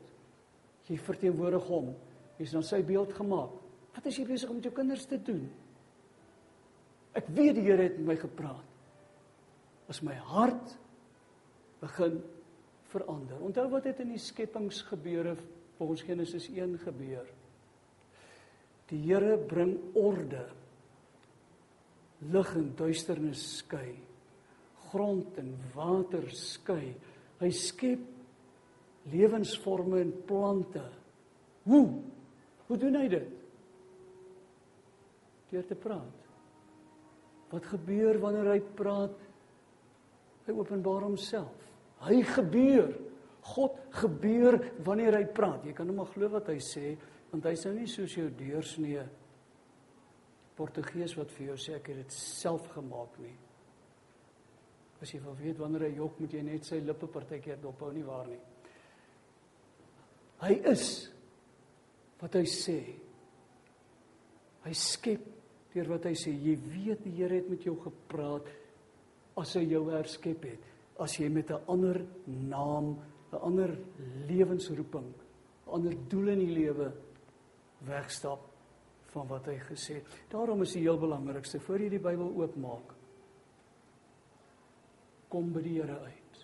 Jy 0.87 0.97
verteenwoordig 0.97 1.63
hom. 1.67 1.95
Jy's 2.39 2.53
na 2.53 2.61
sy 2.61 2.81
beeld 2.81 3.13
gemaak. 3.13 3.51
Wat 3.93 4.05
is 4.05 4.17
jy 4.17 4.25
besig 4.25 4.49
om 4.49 4.55
met 4.55 4.63
jou 4.63 4.73
kinders 4.73 5.05
te 5.05 5.17
doen? 5.21 5.49
Ek 7.13 7.27
weet 7.27 7.55
die 7.55 7.65
Here 7.65 7.83
het 7.83 7.97
met 7.97 8.07
my 8.07 8.15
gepraat. 8.15 8.65
As 9.89 10.01
my 10.01 10.13
hart 10.13 10.77
begin 11.81 12.21
verander. 12.91 13.41
Onthou 13.41 13.67
wat 13.69 13.83
het 13.89 13.99
in 13.99 14.13
die 14.13 14.21
skepingsgebeure 14.21 15.35
volgens 15.77 16.01
Genesis 16.01 16.49
1 16.49 16.77
gebeur? 16.79 17.27
Die 18.89 19.01
Here 19.05 19.37
bring 19.37 19.77
orde. 19.93 20.47
Lig 22.27 22.53
en 22.59 22.69
duisternis 22.75 23.43
skei. 23.61 23.93
Grond 24.89 25.37
en 25.39 25.53
water 25.75 26.25
skei. 26.35 26.93
Hy 27.39 27.51
skep 27.55 28.03
lewensvorme 29.09 30.01
en 30.03 30.11
plante. 30.27 30.83
Hoe? 31.69 31.85
Hoe 32.67 32.77
doen 32.77 32.97
hy 32.99 33.07
dit? 33.11 33.39
deur 35.49 35.65
te 35.65 35.77
praat. 35.77 36.27
Wat 37.49 37.65
gebeur 37.71 38.19
wanneer 38.21 38.51
hy 38.53 38.59
praat? 38.77 39.15
Hy 40.45 40.55
openbaar 40.57 41.07
homself. 41.07 41.69
Hy 42.05 42.21
gebeur. 42.35 42.91
God 43.49 43.79
gebeur 43.97 44.59
wanneer 44.85 45.17
hy 45.17 45.25
praat. 45.33 45.65
Jy 45.65 45.73
kan 45.77 45.89
hom 45.89 46.01
maar 46.03 46.11
glo 46.13 46.29
wat 46.35 46.51
hy 46.51 46.59
sê, 46.61 46.93
want 47.31 47.47
hy's 47.49 47.65
nou 47.65 47.73
nie 47.79 47.89
soos 47.89 48.13
jou 48.17 48.27
deursnee 48.37 49.05
Portugees 50.59 51.15
wat 51.15 51.31
vir 51.37 51.53
jou 51.53 51.57
sê 51.59 51.77
ek 51.77 51.93
het 51.93 52.01
dit 52.01 52.15
self 52.15 52.67
gemaak 52.73 53.15
nie. 53.23 53.35
As 54.99 55.13
jy 55.13 55.21
wil 55.23 55.37
weet 55.39 55.59
wanneer 55.61 55.87
hy 55.87 55.93
jok, 55.95 56.17
moet 56.19 56.33
jy 56.35 56.41
net 56.43 56.67
sy 56.67 56.81
lippe 56.83 57.07
partykeer 57.07 57.61
dophou 57.63 57.93
nie 57.95 58.03
waar 58.03 58.27
nie. 58.27 58.41
Hy 60.43 60.55
is 60.71 60.87
wat 62.19 62.35
hy 62.35 62.43
sê. 62.51 62.79
Hy 64.65 64.73
skep 64.75 65.23
deur 65.71 65.93
wat 65.93 66.09
hy 66.09 66.15
sê. 66.19 66.33
Jy 66.35 66.57
weet 66.67 67.05
die 67.05 67.15
Here 67.21 67.39
het 67.39 67.47
met 67.51 67.63
jou 67.63 67.77
gepraat 67.79 68.51
as 69.39 69.55
hy 69.55 69.63
jou 69.69 69.85
herskep 69.93 70.43
het. 70.49 70.67
As 70.99 71.15
jy 71.15 71.29
met 71.31 71.51
'n 71.51 71.63
ander 71.67 72.03
naam, 72.27 72.99
'n 73.31 73.39
ander 73.39 73.77
lewensroeping, 74.27 75.07
'n 75.07 75.71
ander 75.71 75.95
doel 76.09 76.27
in 76.29 76.39
die 76.39 76.55
lewe 76.59 76.91
wegstap 77.87 78.48
van 79.13 79.27
wat 79.29 79.49
hy 79.49 79.57
gesê 79.67 79.99
het. 79.99 80.15
Daarom 80.31 80.63
is 80.65 80.75
die 80.75 80.85
heel 80.85 80.99
belangrikste 80.99 81.61
voor 81.63 81.83
jy 81.83 81.91
die 81.95 82.01
Bybel 82.03 82.31
oopmaak. 82.39 82.95
Kom 85.29 85.51
by 85.53 85.63
die 85.65 85.77
Here 85.77 85.99
uit. 86.05 86.41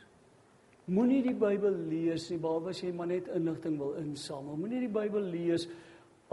Moenie 0.94 1.24
die 1.26 1.34
Bybel 1.34 1.78
lees 1.90 2.28
nie 2.30 2.40
behalwe 2.42 2.74
as 2.76 2.84
jy 2.84 2.92
maar 2.94 3.10
net 3.10 3.30
inligting 3.34 3.78
wil 3.82 3.96
insamel. 4.02 4.58
Moenie 4.60 4.84
die 4.86 4.94
Bybel 4.94 5.32
lees 5.34 5.66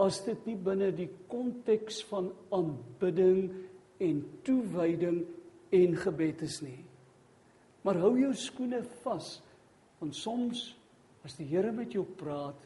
as 0.01 0.19
dit 0.25 0.49
nie 0.49 0.57
binne 0.57 0.91
die 0.93 1.09
konteks 1.29 2.01
van 2.09 2.31
aanbidding 2.53 3.47
en 4.03 4.21
toewyding 4.45 5.23
en 5.73 5.97
gebed 6.03 6.43
is 6.45 6.59
nie. 6.65 6.81
Maar 7.83 7.99
hou 8.05 8.13
jou 8.19 8.31
skoene 8.37 8.83
vas 9.03 9.35
want 9.99 10.15
soms 10.17 10.73
as 11.23 11.37
die 11.39 11.47
Here 11.47 11.71
met 11.71 11.93
jou 11.95 12.03
praat, 12.19 12.59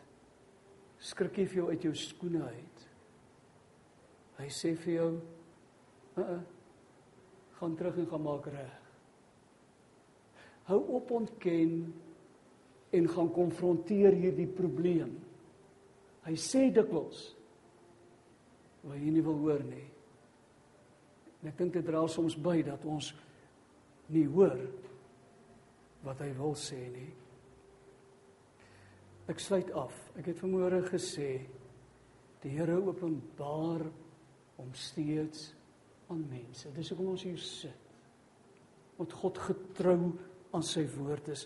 skrik 0.97 1.37
jy 1.37 1.45
vir 1.45 1.59
jou 1.59 1.67
uit 1.69 1.83
jou 1.85 1.93
skoene 1.93 2.41
uit. 2.41 2.76
Hy 4.37 4.47
sê 4.53 4.75
vir 4.75 4.93
jou, 4.93 5.21
"Uh, 6.17 6.21
uh 6.21 6.41
gaan 7.57 7.75
terug 7.75 7.97
en 7.97 8.07
gaan 8.07 8.21
maak 8.21 8.45
reg." 8.45 8.81
Hou 10.63 10.79
op 10.97 11.11
ontken 11.11 11.93
en 12.89 13.09
gaan 13.09 13.31
konfronteer 13.31 14.13
hierdie 14.13 14.47
probleem. 14.47 15.17
Hy 16.27 16.35
sê 16.35 16.67
dikwels 16.73 17.35
wat 18.83 18.97
jy 18.99 19.11
nie 19.11 19.23
wil 19.23 19.39
hoor 19.43 19.63
nie. 19.63 19.87
En 21.41 21.51
ek 21.51 21.57
dink 21.57 21.73
dit 21.73 21.85
dra 21.85 22.07
soms 22.07 22.35
by 22.35 22.61
dat 22.67 22.83
ons 22.85 23.13
nie 24.13 24.25
hoor 24.27 24.57
wat 26.03 26.19
hy 26.23 26.31
wil 26.37 26.55
sê 26.59 26.79
nie. 26.91 27.09
Ek 29.27 29.41
sluit 29.43 29.71
af. 29.75 29.95
Ek 30.15 30.29
het 30.31 30.39
vanmôre 30.39 30.81
gesê 30.87 31.31
die 32.43 32.53
Here 32.55 32.77
openbaar 32.79 33.83
om 34.57 34.73
steeds 34.73 35.51
aan 36.11 36.23
mense. 36.29 36.71
Dis 36.75 36.89
hoekom 36.91 37.13
ons 37.13 37.25
hier 37.27 37.39
sit. 37.41 37.93
Want 38.97 39.13
God 39.13 39.37
getrou 39.49 39.99
aan 40.55 40.65
sy 40.65 40.85
woord 40.97 41.29
is. 41.33 41.45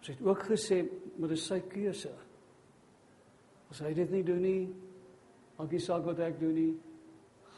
Ons 0.00 0.12
het 0.12 0.22
ook 0.24 0.44
gesê 0.50 0.82
maar 1.20 1.32
dis 1.32 1.46
sy 1.46 1.60
keuse. 1.70 2.12
As 3.70 3.82
hy 3.84 3.92
dit 3.94 4.12
nie 4.12 4.22
doen 4.26 4.40
nie, 4.42 4.62
maak 5.58 5.70
nie 5.72 5.82
saak 5.82 6.06
wat 6.08 6.22
ek 6.24 6.40
doen 6.40 6.56
nie, 6.56 6.72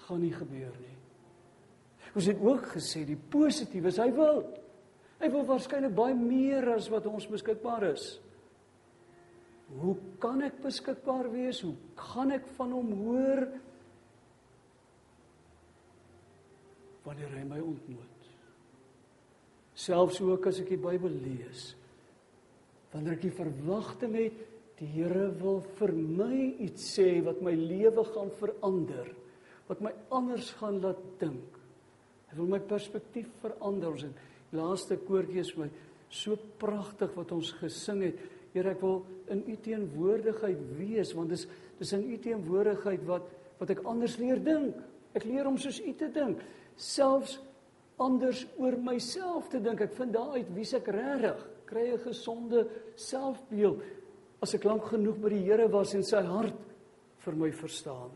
gaan 0.03 0.21
nie 0.21 0.33
gebeur 0.35 0.75
nie. 0.83 0.97
Ons 2.13 2.29
het 2.29 2.43
ook 2.43 2.67
gesê 2.75 3.07
die 3.09 3.17
positief 3.17 3.87
is 3.89 4.01
hy 4.03 4.11
wil. 4.15 4.43
Hy 5.23 5.31
wil 5.33 5.47
waarskynlik 5.49 5.95
baie 5.97 6.17
meer 6.19 6.73
as 6.75 6.91
wat 6.93 7.07
ons 7.09 7.29
beskikbaar 7.31 7.87
is. 7.93 8.17
Hoe 9.81 9.95
kan 10.21 10.43
ek 10.45 10.59
beskikbaar 10.65 11.31
wees? 11.33 11.63
Hoe 11.65 11.77
gaan 12.11 12.35
ek 12.35 12.49
van 12.59 12.75
hom 12.75 12.91
hoor? 13.07 13.47
Wanneer 17.07 17.33
hy 17.37 17.45
my 17.47 17.61
ontmoet. 17.63 18.31
Selfs 19.79 20.21
ook 20.23 20.47
as 20.51 20.61
ek 20.63 20.75
die 20.75 20.81
Bybel 20.81 21.15
lees, 21.25 21.73
wanneer 22.93 23.17
ek 23.17 23.25
die 23.25 23.35
verwagting 23.35 24.17
het 24.19 24.49
die 24.83 24.89
Here 24.97 25.29
wil 25.39 25.61
vir 25.79 25.93
my 25.95 26.37
iets 26.65 26.85
sê 26.97 27.21
wat 27.25 27.41
my 27.45 27.53
lewe 27.55 28.05
gaan 28.09 28.33
verander, 28.39 29.13
wat 29.69 29.83
my 29.85 29.93
anders 30.15 30.51
gaan 30.59 30.81
laat 30.83 31.01
dink. 31.21 31.59
Hy 32.31 32.39
wil 32.41 32.49
my 32.55 32.61
perspektief 32.67 33.29
verander. 33.43 33.93
Ons 33.93 34.07
het 34.09 34.57
laaste 34.57 34.99
koortjie 35.07 35.43
is 35.45 35.53
my 35.57 35.69
so 36.13 36.37
pragtig 36.61 37.13
wat 37.17 37.33
ons 37.37 37.53
gesing 37.61 38.03
het. 38.09 38.25
Here, 38.53 38.75
ek 38.75 38.83
wil 38.85 39.05
in 39.33 39.45
u 39.49 39.55
teenwoordigheid 39.65 40.65
wees 40.77 41.15
want 41.17 41.33
dis 41.33 41.47
dis 41.79 41.95
in 41.97 42.03
u 42.11 42.19
teenwoordigheid 42.21 43.07
wat 43.09 43.31
wat 43.61 43.71
ek 43.71 43.85
anders 43.87 44.19
leer 44.19 44.41
dink. 44.43 44.77
Ek 45.15 45.25
leer 45.29 45.47
om 45.47 45.61
soos 45.61 45.79
u 45.79 45.93
te 45.95 46.09
dink 46.13 46.43
selfs 46.77 47.39
anders 48.03 48.45
oor 48.59 48.77
myself 48.83 49.49
te 49.49 49.61
dink. 49.63 49.81
Ek 49.81 49.95
vind 49.97 50.15
daar 50.15 50.37
uit 50.37 50.51
wie's 50.57 50.75
ek 50.75 50.89
regtig. 50.95 51.47
Kry 51.67 51.93
'n 51.93 52.05
gesonde 52.05 52.67
selfbeeld 52.97 53.83
as 54.43 54.55
ek 54.55 54.65
lank 54.65 54.85
genoeg 54.85 55.19
by 55.23 55.29
die 55.29 55.45
Here 55.45 55.69
was 55.69 55.95
en 55.95 56.03
sy 56.03 56.23
hart 56.23 56.59
vir 57.25 57.35
my 57.35 57.51
verstaan. 57.53 58.11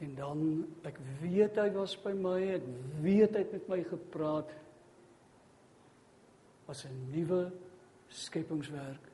En 0.00 0.14
dan 0.14 0.66
ek 0.84 0.98
weet 1.20 1.56
hy 1.56 1.68
was 1.74 1.96
by 1.96 2.12
my, 2.12 2.38
ek 2.54 2.62
weet 3.02 3.34
hy 3.34 3.38
het 3.38 3.52
met 3.52 3.68
my 3.68 3.82
gepraat 3.84 4.54
as 6.68 6.86
'n 6.86 7.10
nuwe 7.10 7.50
skepingswerk 8.08 9.10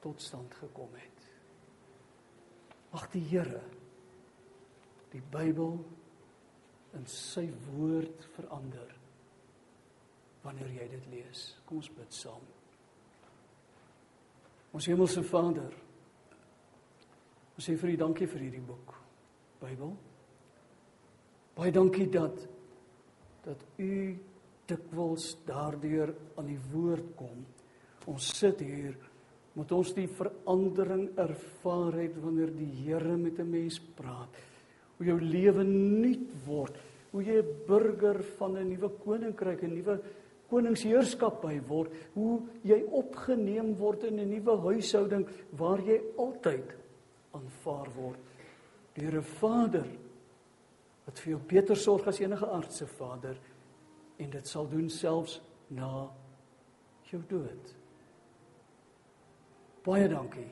tot 0.00 0.20
stand 0.20 0.54
gekom 0.54 0.92
het. 0.94 1.18
Ag 2.92 3.10
die 3.10 3.24
Here 3.24 3.62
die 5.12 5.22
Bybel 5.32 5.78
in 6.96 7.04
sy 7.10 7.46
woord 7.72 8.24
verander 8.36 8.94
wanneer 10.44 10.70
jy 10.72 10.86
dit 10.92 11.10
lees. 11.12 11.42
Kom 11.66 11.82
ons 11.82 11.90
bid 11.92 12.14
saam. 12.14 12.44
Ons 14.72 14.88
hemelse 14.88 15.24
Vader, 15.26 15.72
ons 17.56 17.64
sê 17.64 17.74
vir 17.80 17.94
U 17.94 17.98
dankie 18.04 18.28
vir 18.30 18.44
hierdie 18.46 18.64
boek, 18.64 18.94
Bybel. 19.62 19.94
Baie 21.58 21.74
dankie 21.74 22.06
dat 22.12 22.44
dat 23.48 23.62
U 23.80 23.92
dikwels 24.68 25.30
daardeur 25.48 26.12
aan 26.36 26.50
die 26.50 26.60
woord 26.70 27.14
kom. 27.16 27.46
Ons 28.12 28.28
sit 28.36 28.60
hier 28.60 28.96
moet 29.58 29.72
ons 29.74 29.90
die 29.96 30.06
verandering 30.06 31.08
ervaar 31.18 31.96
het 31.98 32.18
wanneer 32.22 32.52
die 32.54 32.70
Here 32.84 33.16
met 33.16 33.40
'n 33.40 33.50
mens 33.50 33.80
praat 33.80 34.36
hoe 34.98 35.06
jou 35.06 35.18
lewe 35.20 35.64
nuut 35.64 36.30
word, 36.46 36.76
hoe 37.12 37.22
jy 37.24 37.38
'n 37.42 37.54
burger 37.66 38.22
van 38.38 38.56
'n 38.56 38.68
nuwe 38.68 38.88
koninkryk, 39.04 39.62
'n 39.62 39.74
nuwe 39.74 40.00
koningsheerskappy 40.50 41.60
word, 41.66 41.92
hoe 42.14 42.42
jy 42.62 42.82
opgeneem 42.90 43.76
word 43.76 44.04
in 44.04 44.20
'n 44.20 44.30
nuwe 44.30 44.56
huishouding 44.56 45.26
waar 45.52 45.80
jy 45.80 46.00
altyd 46.16 46.74
aanvaar 47.32 47.88
word 47.94 48.18
deur 48.94 49.14
'n 49.14 49.22
Vader 49.22 49.86
wat 51.08 51.18
vir 51.18 51.30
jou 51.32 51.40
beter 51.48 51.76
sorg 51.76 52.06
as 52.10 52.20
enige 52.20 52.46
arts 52.46 52.82
se 52.82 52.86
vader 52.86 53.38
en 54.20 54.30
dit 54.30 54.46
sal 54.46 54.66
doen 54.68 54.90
selfs 54.92 55.40
na 55.72 56.10
jou 57.08 57.20
dood. 57.30 57.74
Baie 59.86 60.08
dankie 60.08 60.50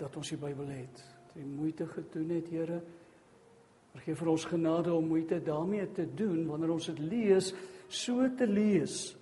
dat 0.00 0.16
ons 0.16 0.30
die 0.32 0.38
Bybel 0.40 0.70
het. 0.72 1.02
Die 1.34 1.44
moeite 1.44 1.86
gedoen 1.86 2.30
het, 2.30 2.48
Here. 2.48 2.80
Gee 3.98 4.14
vir 4.14 4.30
ons 4.30 4.44
genade 4.46 4.92
om 4.94 5.08
moeite 5.10 5.40
daarmee 5.44 5.86
te 5.92 6.06
doen 6.14 6.46
wanneer 6.46 6.70
ons 6.76 6.86
dit 6.92 7.00
lees, 7.02 7.52
so 7.88 8.28
te 8.38 8.46
lees 8.46 9.16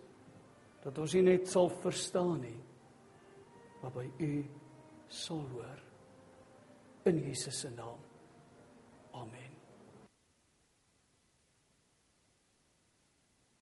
dat 0.84 0.98
ons 1.02 1.14
nie 1.16 1.24
net 1.26 1.48
sal 1.50 1.70
verstaan 1.82 2.38
nie, 2.44 2.58
maar 3.82 3.94
by 3.94 4.06
U 4.22 4.32
sal 5.10 5.42
hoor 5.54 5.82
in 7.10 7.22
Jesus 7.24 7.64
se 7.64 7.70
naam. 7.74 8.05